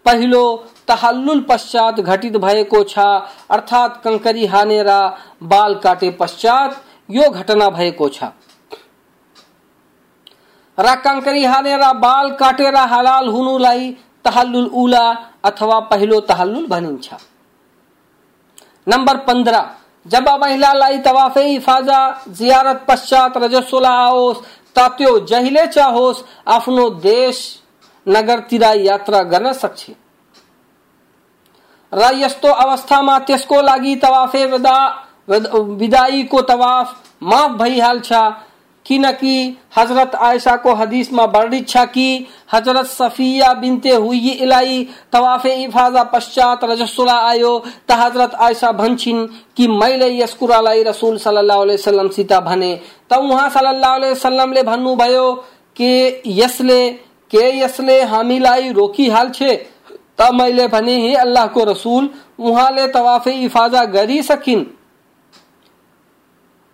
पहिलो 0.05 0.43
तहल्लुल 0.87 1.41
पश्चात 1.49 1.99
घटित 1.99 2.37
भएको 2.37 2.83
छ, 2.83 2.99
अर्थात् 3.49 4.01
कङ्करी 4.03 4.45
हानेर 4.45 4.89
बाल 5.43 5.75
काटे 5.75 6.09
पश्चात 6.19 6.81
यो 7.09 7.29
घटना 7.29 7.69
भएको 7.69 8.09
छ। 8.09 8.23
र 10.77 10.95
कङ्करी 11.05 11.43
हानेर 11.45 11.83
बाल 11.99 12.31
काटेर 12.31 12.75
हलाल 12.91 13.27
हुनुलाई 13.27 13.89
तहल्लुल 14.25 14.69
उला 14.75 15.05
अथवा 15.43 15.79
पहिलो 15.89 16.19
तहल्लुल 16.21 16.65
भनिन्छ। 16.67 17.13
नंबर 18.87 19.17
पंद्रह 19.27 19.69
जब 20.05 20.27
महिलालाई 20.41 20.97
तवाफे 20.97 21.43
इफाजा 21.53 21.99
जियारत 22.29 22.85
पश्चात 22.87 23.37
रजस्वला 23.37 23.89
आओस् 23.99 24.37
त 24.75 24.87
त्यो 24.97 25.17
जहिले 25.25 25.65
चाहोस् 25.67 26.23
आफ्नो 26.47 26.89
देश 27.01 27.37
नगरतिर 28.05 28.63
यात्रा 28.77 29.21
गर्न 29.23 29.51
सक्छ। 29.53 29.89
र 31.91 32.11
यस्तो 32.15 32.47
अवस्थामा 32.63 33.17
त्यसको 33.19 33.61
लागि 33.61 33.95
तवाफे 33.95 34.45
विदा 34.45 34.77
विदाईको 35.29 36.41
तवाफ 36.41 36.95
माफ़ 37.23 37.51
भइहाल्छ। 37.53 38.11
किनकि 38.85 39.57
हज़रत 39.77 40.15
आयशा 40.15 40.55
को 40.55 40.73
हदीस 40.73 41.11
में 41.13 41.25
वर्णित 41.25 41.67
छ 41.69 41.85
कि 41.85 42.27
हज़रत 42.49 42.85
सफिया 42.85 43.53
बिनते 43.53 43.95
हुई 43.95 44.29
इलाई 44.31 44.83
तवाफे 45.13 45.53
इफाजा 45.63 46.03
पश्चात 46.13 46.63
रजसुला 46.63 47.17
आयो, 47.29 47.51
त 47.89 47.91
हज़रत 47.91 48.35
आयशा 48.35 48.71
भन्छिन् 48.71 49.27
कि 49.57 49.67
मैले 49.69 50.09
यस 50.11 50.33
कुरालाई 50.33 50.83
रसूल 50.83 51.17
सल्लल्लाहु 51.19 51.61
अलैहि 51.61 51.77
वसल्लम 51.77 52.09
सित 52.09 52.33
भने। 52.45 52.73
त 53.11 53.13
उहाँ 53.15 53.49
सल्लल्लाहु 53.49 53.95
अलैहि 53.95 54.13
वसल्लमले 54.13 54.63
भन्नुभयो 54.63 55.31
कि 55.77 56.21
यसले, 56.25 56.89
के 57.31 57.45
यसले 57.59 58.01
हामीलाई 58.03 58.71
रोकिहाल्छे 58.71 59.55
त 60.19 60.31
मैले 60.33 60.67
भने, 60.67 60.95
हे 60.97 61.13
अल्लाहको 61.17 61.63
रसूल, 61.63 62.09
उहाँले 62.39 62.87
तवाफे 62.87 63.31
इफाजा 63.43 63.83
गरिसकिन्। 63.87 64.65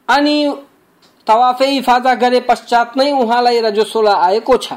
अनि 0.08 0.38
तवाफे 1.28 1.66
इफादा 1.78 2.14
गरे 2.16 2.40
पश्चात 2.40 2.98
नै 2.98 3.12
उहाँलाई 3.12 3.62
रजोसोला 3.62 4.14
आएको 4.24 4.58
छ। 4.58 4.74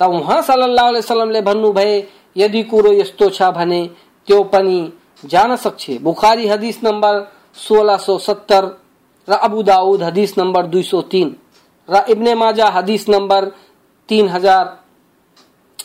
त 0.00 0.02
उहाँ 0.02 0.40
सल्लाह 0.42 0.90
वसलमले 0.90 1.40
भन्नुभए 1.48 1.92
यदि 2.36 2.62
कुरो 2.70 2.92
यस्तो 2.92 3.28
छ 3.30 3.50
भने 3.56 3.80
त्यो 4.28 4.42
पनि 4.52 4.78
जान 5.22 5.56
सक्छ। 5.56 5.90
बुखारी 6.02 6.48
हदिस 6.48 6.82
नम्बर 6.84 7.14
सोह्र 7.58 7.96
सौ 7.98 8.18
सत्तर 8.18 8.64
र 9.28 9.32
अबु 9.46 9.62
दाऊद 9.62 10.02
हदिस 10.02 10.38
नम्बर 10.38 10.66
दुई 10.72 10.82
सौ 10.82 11.00
तीन 11.12 11.28
र 11.88 12.04
इब्ने 12.10 12.34
माजा 12.34 12.68
हदिस 12.70 13.08
नम्बर 13.08 13.44
तीन 14.08 14.28
हज़ार 14.28 14.64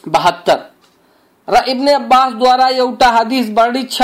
बहत्तर। 0.07 0.59
र 1.47 1.63
इब्ने 1.69 1.93
अब्बासद्वारा 1.93 2.67
एउटा 2.77 3.09
हदिस 3.09 3.49
वर्णित 3.57 3.91
छ 3.91 4.01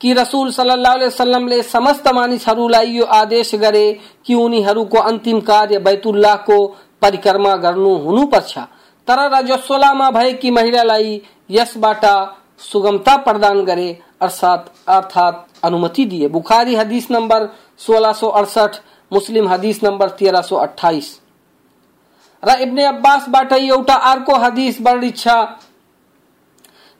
कि 0.00 0.12
रसूल 0.14 0.50
सल्लल्लाहु 0.50 0.96
अलैहि 0.96 1.08
वसल्लमले 1.08 1.62
समस्त 1.62 2.08
मानिसहरूलाई 2.14 2.90
यो 2.90 3.04
आदेश 3.14 3.54
गरे 3.64 3.86
कि 4.26 4.34
उनीहरूको 4.34 4.98
अन्तिम 5.10 5.40
कार्य 5.48 5.78
बैतुल्लाहको 5.78 6.56
परिक्रमा 7.02 7.56
गर्नु 7.64 7.96
हुनुपर्छ। 8.04 8.58
तर 9.10 9.20
रजस्वलामा 9.30 10.10
भएकी 10.10 10.50
महिलालाई 10.50 11.20
यसबाट 11.50 12.04
सुगमता 12.62 13.16
प्रदान 13.18 13.64
गरे 13.64 13.90
अर्थात 14.22 14.70
अर्थात 14.88 15.46
अनुमति 15.64 16.04
दिए। 16.04 16.28
बुखारी 16.28 16.74
हदीस 16.74 17.10
नंबर 17.10 17.48
सोलह 17.78 18.20
मुस्लिम 19.12 19.48
हदीस 19.48 19.82
नंबर 19.84 20.08
तेरह 20.18 20.50
र 22.42 22.56
इब्ने 22.60 22.84
अब्बासबाट 22.84 23.52
एउटा 23.52 23.94
अर्को 24.12 24.36
हदीस 24.36 24.80
वर्णित 24.80 25.16
छ। 25.16 25.28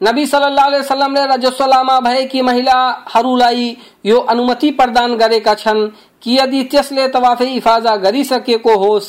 नबी 0.00 0.26
सल्लल्लाहु 0.26 0.68
अलैहि 0.68 0.82
वसल्लमले 0.82 1.24
रजस्वलामा 1.26 1.98
भएकी 2.00 2.42
महिलाहरूलाई 2.42 3.76
यो 4.06 4.18
अनुमति 4.28 4.70
प्रदान 4.72 5.16
गरेका 5.16 5.54
छन् 5.54 5.88
कि 6.22 6.38
यदि 6.38 6.62
त्यसले 6.64 7.08
तवाफे 7.08 7.46
इफाजा 7.54 7.96
गरिसकेको 7.96 8.76
होस्। 8.78 9.08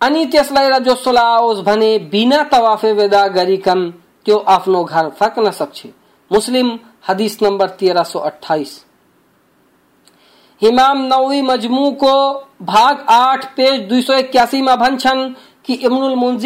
अनि 0.00 0.24
त्यसलाई 0.24 0.68
रजस्वला 0.68 1.20
आओस् 1.20 1.60
भने 1.62 1.98
बिना 2.12 2.42
तवाफे 2.42 2.92
वेदा 2.92 3.26
गरिकन 3.28 3.80
त्यो 4.26 4.36
आफ्नो 4.48 4.82
घर 4.84 5.08
फर्कन 5.10 5.50
सक्छ। 5.50 5.86
मुस्लिम 6.30 6.78
हदीस 7.08 7.36
नंबर 7.42 7.68
तेरह 7.80 8.02
सौ 8.02 8.18
अट्ठाईस। 8.20 8.72
इमाम 10.62 10.98
नवी 11.06 11.42
मजमू 11.42 11.90
को 11.90 12.14
भाग 12.62 13.04
आठ 13.08 13.44
पेज 13.56 13.80
दुई 13.88 14.02
सौ 14.02 14.14
इक्यासी 14.14 14.62
में 14.62 14.76
भन्छन् 14.76 15.28
कि 15.64 15.78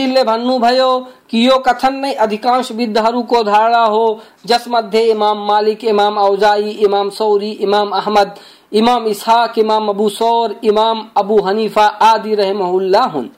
ने 0.07 0.25
भन्नु 0.25 0.59
भयो 0.59 0.99
कि 1.31 1.47
यो 1.49 1.59
कथन 1.59 1.95
नै 1.95 2.13
अधिकांश 2.13 2.73
विद्धहरूको 2.73 3.43
धारणा 3.43 3.85
हो 3.85 4.21
जस 4.47 4.65
मध्ये 4.69 5.05
इमाम 5.11 5.47
मालिक, 5.47 5.85
इमाम 5.85 6.19
औजाई, 6.19 6.71
इमाम 6.81 7.11
सौरी, 7.11 7.51
इमाम 7.51 7.91
अहमद, 7.91 8.35
इमाम 8.73 9.07
इसहाक, 9.07 9.59
इमाम 9.59 9.89
अबू 9.89 10.09
सौर, 10.09 10.61
इमाम 10.65 11.07
अबू 11.17 11.41
हनीफा 11.41 11.87
आदि 12.03 12.35
रहमहुल्ला 12.35 13.03
हुन्। 13.05 13.29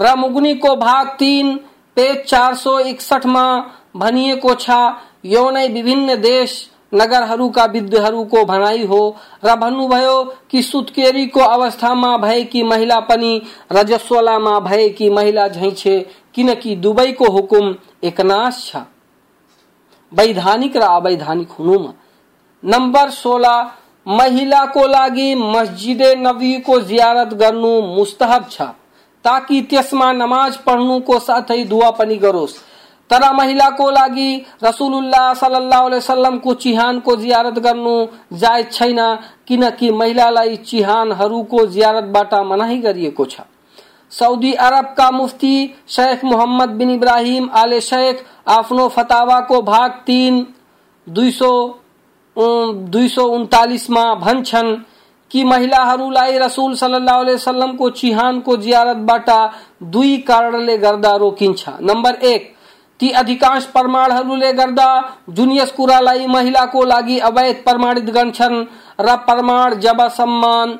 र 0.00 0.14
मुगनीको 0.16 0.74
भाग 0.76 1.06
तीन, 1.18 1.56
पेज 1.96 2.24
चार 2.24 2.54
सौ 2.54 2.78
इकसठ 2.78 2.90
इकसठमा 2.90 3.44
भनिएको 3.96 4.54
छ 4.54 4.70
यो 5.24 5.50
नै 5.50 5.68
विभिन्न 5.68 6.16
देश 6.20 6.70
नगर 6.94 7.22
हरु 7.22 7.48
का 7.48 7.62
नगरहरूका 7.62 7.64
विद्यहरूको 7.64 8.44
भनाइ 8.44 8.84
हो 8.84 9.00
र 9.44 9.54
भन्नुभयो 9.56 10.22
कि 10.50 10.62
सुत्केरीको 10.62 11.40
अवस्थामा 11.40 12.16
भएकी 12.16 12.62
महिला 12.62 13.00
पनि 13.00 13.42
रजस्वलामा 13.72 14.58
भएकी 14.60 15.10
महिला 15.10 15.48
झैँ 15.48 15.70
छे 15.70 15.98
किनकि 16.34 16.76
दुवैको 16.76 17.30
हुकुम 17.30 17.74
एकनाश 18.02 18.72
छ। 18.72 18.82
वैधानिक 20.12 20.76
र 20.76 20.82
अवैधानिक 20.82 21.50
हुनुमा 21.50 21.92
नम्बर 22.64 23.10
सोह्र 23.10 23.48
महिलाको 24.06 24.86
लागि 24.86 25.34
मस्जिदे 25.34 26.14
नबीको 26.14 26.80
जियारत 26.80 27.34
गर्नु 27.34 27.80
मुस्तहब 27.96 28.48
छ। 28.50 28.62
ताकि 29.24 29.60
त्यसमा 29.70 30.12
नमाज़ 30.14 30.58
पढ्नुको 30.66 31.18
साथै 31.20 31.62
दुआ 31.64 31.90
पनि 31.90 32.16
गरोस्। 32.18 32.56
तर 33.10 33.22
महिलाको 33.34 33.90
लागि 33.90 34.30
रसुलुल्लाह 34.64 35.32
सल्लाह 35.34 35.84
वसल्लमको 35.86 36.54
चिहानको 36.56 37.16
जियारत 37.16 37.58
गर्नु 37.58 37.94
जायज़ 38.34 38.66
छैन, 38.68 39.00
किनकि 39.46 39.90
महिलालाई 39.92 40.56
चिहानहरूको 40.64 41.66
जियारतबाट 41.66 42.34
मनाही 42.46 42.78
गरिएको 42.78 43.24
छ। 43.24 43.40
सऊदी 44.12 44.52
अरबका 44.60 45.10
मुफ्ती 45.10 45.54
शेख 45.88 46.24
मोहम्मद 46.24 46.68
बिन 46.76 46.90
इब्राहिम 46.90 47.48
आले 47.54 47.80
शेख 47.82 48.24
आफ्नो 48.48 48.88
फतावाको 48.88 49.60
भाग 49.62 49.90
तीन, 50.06 50.46
दुई 51.06 51.30
सौ 51.32 51.52
दुई 52.36 53.08
सौ 53.08 53.24
उन्तालिसमा 53.28 54.04
भन्छन् 54.16 54.74
कि 55.30 55.44
महिलाहरूलाई 55.44 56.38
रसुल 56.38 56.74
सल्लाह 56.74 57.20
वसल्लमको 57.20 57.90
चिहानको 57.90 58.56
जियारतबाट 58.56 59.30
दुई 59.82 60.16
कारणले 60.18 60.78
गर्दा 60.78 61.14
रोकिन्छ। 61.16 61.68
नम्बर 61.80 62.14
एक, 62.14 62.54
ती 63.00 63.10
अधिकांश 63.10 63.64
प्रमाणहरूले 63.64 64.52
गर्दा 64.52 64.88
जुन 65.30 65.52
यस 65.52 65.70
कुरालाई 65.70 66.26
महिलाको 66.26 66.84
लागि 66.84 67.18
अवैध 67.18 67.56
प्रमाणित 67.56 68.04
गर्छन् 68.04 68.64
र 69.00 69.16
प्रमाण 69.16 69.74
जब 69.74 70.08
सम्मान, 70.08 70.78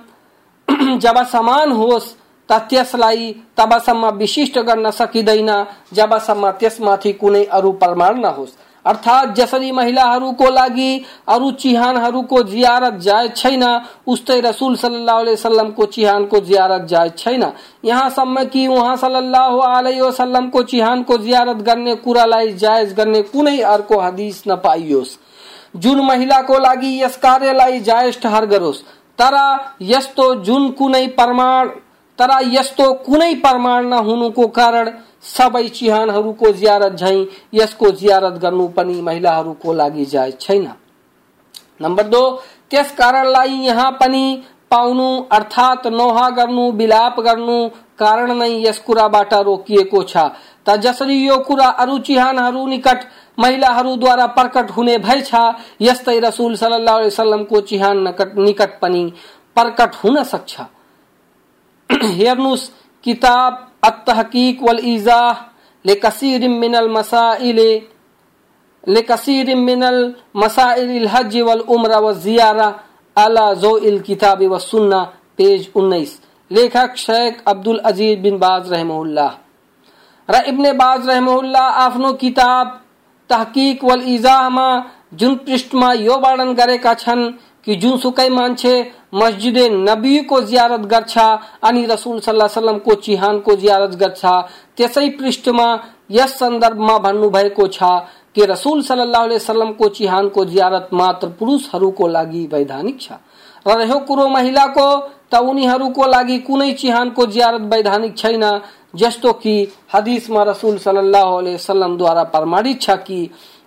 जब 0.99 1.23
समान 1.25 1.73
होस् 1.73 2.15
त 2.49 2.53
त्यसलाई 2.53 3.33
तबसम्म 3.57 4.09
विशिष्ट 4.09 4.59
गर्न 4.59 4.91
सकिँदैन, 4.91 5.51
जबसम्म 5.93 6.51
त्यसमाथि 6.51 7.13
कुनै 7.13 7.45
अरू 7.45 7.73
प्रमाण 7.73 8.19
नहोस्। 8.19 8.68
अर्थात 8.85 9.35
जसरी 9.35 9.71
महिलाहरूको 9.73 10.51
लागि 10.51 11.05
अरू 11.29 11.51
चिहानहरूको 11.53 12.43
जियारत 12.43 12.95
जायज़ 13.01 13.33
छैन। 13.33 13.65
उस्तै 14.07 14.41
रसुल 14.41 14.77
सल्लाह 14.77 15.21
वसल्लमको 15.23 15.87
चिहानको 15.87 16.41
जियारत 16.41 16.87
जायज़ 16.89 17.13
छैन। 17.15 17.45
यहाँसम्म 17.85 18.45
कि 18.45 18.67
उहाँ 18.67 18.97
सल्लाह 18.97 19.49
वसल्लमको 20.01 20.63
चिहानको 20.65 21.19
जियारत 21.19 21.57
गर्ने 21.63 21.95
कुरालाई 21.97 22.53
जायज़ 22.55 22.95
गर्ने 22.95 23.23
कुनै 23.25 23.59
अर्को 23.73 24.01
हदिस 24.01 24.43
नपाइयोस् 24.49 25.17
जुन 25.77 26.01
महिलाको 26.01 26.59
लागि 26.59 27.03
यस 27.03 27.17
कार्यलाई 27.17 27.81
जायज़ 27.81 28.19
ठहर 28.21 28.47
गरोस्। 28.47 28.83
तर 29.19 29.35
यस्तो 29.83 30.35
जुन 30.45 30.71
कुनै 30.71 31.07
प्रमाण, 31.09 31.69
तर 32.19 32.31
यस्तो 32.45 32.93
कुनै 33.05 33.35
प्रमाण 33.37 33.87
नहुनुको 33.87 34.47
कारण 34.49 34.91
सबै 35.23 35.69
चिहानहरूको 35.69 36.53
जियारत 36.53 36.93
झै, 36.93 37.27
यसको 37.55 37.91
जियारत 37.91 38.33
गर्नु 38.33 38.69
पनि 38.69 39.01
महिलाहरूको 39.01 39.73
लागि 39.73 40.05
जायज़ 40.05 40.37
छैन। 40.37 40.69
नम्बर 41.83 42.03
दो, 42.03 42.43
त्यस 42.71 42.91
कारणलाई 42.91 43.51
यहाँ 43.51 43.91
पनि 43.91 44.43
पाउनु, 44.71 45.23
अर्थात 45.33 45.87
नोहा 45.87 46.31
गर्नु, 46.31 46.71
विलाप 46.71 47.21
गर्नु 47.21 47.69
कारण 47.99 48.37
नै 48.37 48.51
यस 48.63 48.79
कुराबाट 48.79 49.35
रोकिएको 49.35 50.03
छ। 50.03 50.17
त 50.67 50.77
जसरी 50.77 51.27
यो 51.27 51.39
कुरा 51.39 51.67
अरू 51.67 51.99
चिहानहरू 51.99 52.67
निकट 52.67 53.05
महिलाहरूद्वारा 53.39 54.27
प्रकट 54.27 54.71
हुने 54.71 54.99
भएछ, 54.99 55.35
यस्तै 55.81 56.19
रसुल 56.19 56.57
सल्लाह 56.57 56.97
वसल्लमको 56.99 57.61
चिहान 57.61 58.15
निकट 58.39 58.81
पनि 58.81 59.13
प्रकट 59.55 59.95
हुन 60.05 60.23
सक्छ। 60.23 60.61
हेर्नुहोस् 62.19 62.71
किताब 63.05 63.68
अतहकीक 63.89 64.63
वल 64.63 64.81
ईजाह 64.87 65.45
लेकसीर 65.85 66.49
मिनल 66.51 66.89
मसाइल 66.91 67.61
लेकसीर 68.85 69.55
मिनल 69.59 69.99
मसाइल 70.37 71.09
हज 71.09 71.37
वल 71.49 71.61
उम्र 71.71 71.99
व 72.01 72.13
जियारा 72.21 72.69
अला 73.17 73.53
जो 73.63 73.77
इल 73.91 73.99
किताब 74.03 74.43
व 74.45 74.59
सुन्ना 74.61 75.03
पेज 75.39 75.69
19 75.77 76.17
लेखक 76.51 76.97
शेख 76.97 77.43
अब्दुल 77.49 77.79
अज़ीज़ 77.87 78.19
बिन 78.21 78.39
बाज 78.39 78.73
रहमहुल्लाह 78.73 79.33
र 80.29 80.43
इब्ने 80.49 80.73
बाज 80.75 81.09
रहमहुल्लाह 81.09 81.81
आफ्नो 81.81 82.13
किताब 82.23 82.79
तहकीक 83.31 83.85
वल 83.85 84.03
इजाहमा 84.15 84.69
जुन 85.15 85.35
पृष्ठमा 85.45 85.93
यो 85.99 86.17
वर्णन 86.21 86.53
गरेका 86.55 86.95
छन् 86.97 87.31
कि 87.69 87.75
जुनसुकै 87.77 88.29
मान्छे 88.31 88.71
मस्जिद 89.15 89.59
नबीको 89.81 90.41
जियारत 90.43 90.85
गर्छ 90.91 91.19
अनि 91.69 91.85
रसुल 91.87 92.21
सल्लाह 92.21 92.79
को 92.79 92.95
चिहानको 92.97 93.57
जियारत 93.57 93.97
गर्छ 94.01 94.23
त्यसै 94.77 95.09
पृष्ठमा 95.19 95.67
यस 96.11 96.39
सन्दर्भमा 96.39 96.97
भन्नुभएको 96.99 97.67
छ 97.69 97.91
कि 98.35 98.45
रसुल 98.47 98.81
सल्लाह 98.83 99.73
को 99.73 99.89
चिहानको 99.91 100.45
जियारत 100.45 100.89
मात्र 100.95 101.29
पुरुषहरूको 101.39 102.09
लागि 102.09 102.49
वैधानिक 102.53 103.01
छ। 103.01 103.13
र 103.67 103.77
रह्यो 103.77 103.99
कुरो 104.09 104.29
महिलाको 104.29 104.89
त 105.29 105.35
उनीहरूको 105.45 106.07
लागि 106.07 106.39
कुनै 106.49 106.73
चिहानको 106.73 107.27
जियारत 107.27 107.69
वैधानिक 107.73 108.17
छैन, 108.17 108.45
जस्तो 108.97 109.33
कि 109.45 109.55
हदिसमा 109.95 110.43
रसुल 110.43 110.79
सल्लाह 110.79 111.97
द्वारा 111.97 112.23
प्रमाणित 112.33 112.81
छ 112.81 112.97
कि 113.05 113.21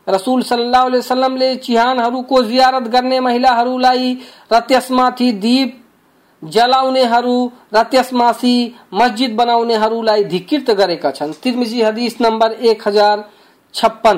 रसूल 0.07 0.41
सल्लाह 0.43 0.81
अलैहि 0.81 0.97
वसल्लम 0.97 1.35
ले 1.35 1.49
वसल्लमले 1.49 1.55
चिहानहरूको 1.57 2.43
जियारत 2.43 2.87
गर्ने 2.93 3.19
महिलाहरूलाई 3.19 4.13
र 4.51 4.59
त्यसमाथि 4.67 5.31
दीप 5.43 5.77
जलाउनेहरू 6.43 7.37
र 7.73 7.83
त्यसमाथि 7.91 8.55
मस्जिद 8.93 9.35
बनाउनेहरूलाई 9.35 10.23
धिकृत 10.23 10.71
गरेका 10.71 11.11
छन्। 11.11 11.33
तिर्मिजी 11.43 11.81
हदिस 11.81 12.21
नम्बर 12.21 12.51
एक 12.51 12.87
हज़ार 12.87 13.23
छप्पन। 13.75 14.17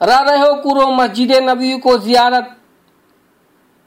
र 0.00 0.10
रह्यो 0.28 0.54
कुरो 0.62 0.86
मस्जिद 0.92 1.32
नबीको 1.42 1.96
जियारत, 1.98 2.46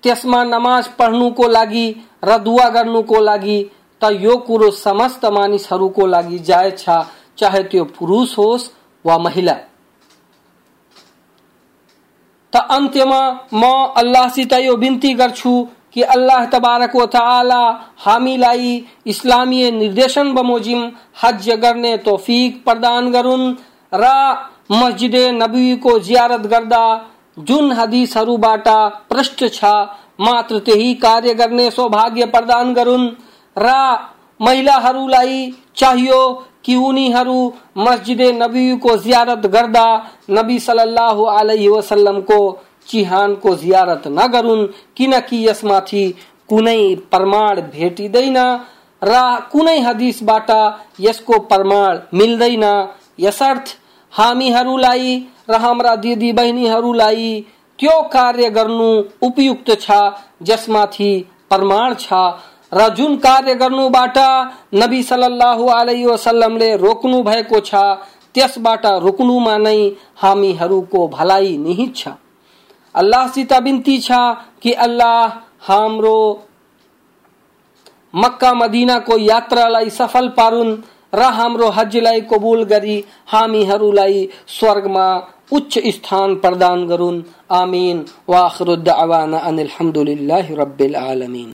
त्यसमा 0.04 0.44
नमाज़ 0.44 0.90
पढ्नुको 1.00 1.48
लागि 1.48 1.88
र 2.26 2.38
दुआ 2.40 2.68
गर्नुको 2.70 3.20
लागि 3.22 3.60
त 4.02 4.12
यो 4.20 4.38
कुरो 4.48 4.70
समस्त 4.76 5.26
मानिसहरूको 5.28 6.06
लागि 6.08 6.40
जायज़ 6.42 6.76
छ, 6.76 6.90
चाहे 7.38 7.64
त्यो 7.64 7.84
पुरुष 7.98 8.38
होस् 8.38 8.70
वा 9.06 9.18
महिला। 9.20 9.56
त 12.54 12.66
अन्त्यमा 12.72 13.22
म 13.54 13.64
अल्लाहसित 13.98 14.54
यो 14.62 14.76
बिन्ती 14.78 15.14
गर्छु 15.14 15.54
कि 15.94 16.02
अल्लाह 16.16 16.46
तबारक 16.48 16.96
व 16.96 17.06
तआला 17.14 17.62
हामीलाई 18.06 18.74
इस्लामीय 19.08 19.72
निर्देशन 19.72 20.34
बमोजिम 20.34 20.92
हज 21.24 21.50
गर्ने 21.64 21.96
तौफीक 22.06 22.64
प्रदान 22.66 23.12
गरून्। 23.12 23.56
र 23.94 24.06
मस्जिद 24.74 25.16
नबीको 25.34 25.98
जियारत 26.02 26.46
गर्दा 26.48 26.84
जुन 27.40 27.72
हदिसहरूबाट 27.72 28.68
पृष्ठ 29.10 29.44
छ, 29.48 29.66
मात्र 30.20 30.60
त्यही 30.60 30.94
कार्य 31.04 31.34
गर्ने 31.34 31.70
सौभाग्य 31.72 32.26
प्रदान 32.28 32.74
गरून्। 32.74 33.10
र 33.58 33.74
महिलाहरूलाई 34.40 35.52
चाहियो 35.76 36.22
कि 36.66 36.76
उनीहरू 36.88 37.38
मस्जिद 37.78 38.22
नबीको 38.42 38.96
जियारत 38.98 39.46
गर्दा, 39.54 39.86
नबी 40.30 40.60
सल्लल्लाहु 40.60 41.24
अलैहि 41.34 41.68
वसल्लमको 41.68 42.40
चिहानको 42.88 43.56
जियारत 43.56 44.04
नगरून् 44.10 44.68
किनकि 44.98 45.48
यसमाथि 45.48 46.04
कुनै 46.50 46.82
प्रमाण 47.12 47.62
भेटिँदैन 47.74 48.38
र 49.02 49.20
कुनै 49.52 49.80
हदिसबाट 49.80 50.50
यसको 51.00 51.40
प्रमाण 51.52 52.00
मिल्दैन 52.14 52.66
यसर्थ 53.20 53.76
हामीहरूलाई 54.14 55.18
र 55.50 55.60
हाम्रा 55.64 55.96
दिदी 56.04 56.32
बहिनीहरूलाई 56.34 57.30
त्यो 57.80 58.02
कार्य 58.14 58.50
गर्नु 58.50 58.90
उपयुक्त 59.28 59.70
छ? 59.82 60.00
जसमाथि 60.44 61.12
प्रमाण 61.50 61.94
छ। 61.96 62.14
र 62.72 62.88
जुन 62.90 63.16
कार्य 63.18 63.56
गर्नुबाट 63.56 64.18
नबी 64.76 65.02
सल्लाह 65.04 65.60
अलैहि 65.72 66.06
वसल्लमले 66.06 66.70
रोक्नु 66.78 67.22
भएको 67.24 67.60
छ 67.60 67.82
त्यसबाट 68.36 68.86
रोक्नुमा 69.06 69.56
नै 69.58 69.80
हामीहरूको 70.18 71.08
भलाइ 71.08 71.58
निहित 71.58 71.96
छ। 71.96 72.08
अल्लाहसित 72.96 73.54
बिन्ती 73.64 73.98
छ 74.00 74.12
कि 74.62 74.72
अल्लाह 74.86 75.38
हाम्रो 75.68 76.18
मक्का 78.16 78.54
मदिनाको 78.54 79.18
यात्रालाई 79.18 79.90
सफल 79.90 80.28
पारुन् 80.38 80.72
र 81.16 81.22
हाम्रो 81.38 81.68
हजलाई 81.70 82.22
कबुल 82.32 82.64
गरी 82.64 82.98
हामीहरूलाई 83.28 84.28
स्वर्गमा 84.60 85.08
उच्च 85.52 85.74
स्थान 85.88 86.36
प्रदान 86.36 86.86
गरून्। 86.88 87.24
आमीन। 87.52 87.98
वाखरु 88.30 88.76
दावाना 88.88 89.38
अनिल 89.50 89.70
रब्बिल 90.60 90.96
आलमीन। 90.98 91.50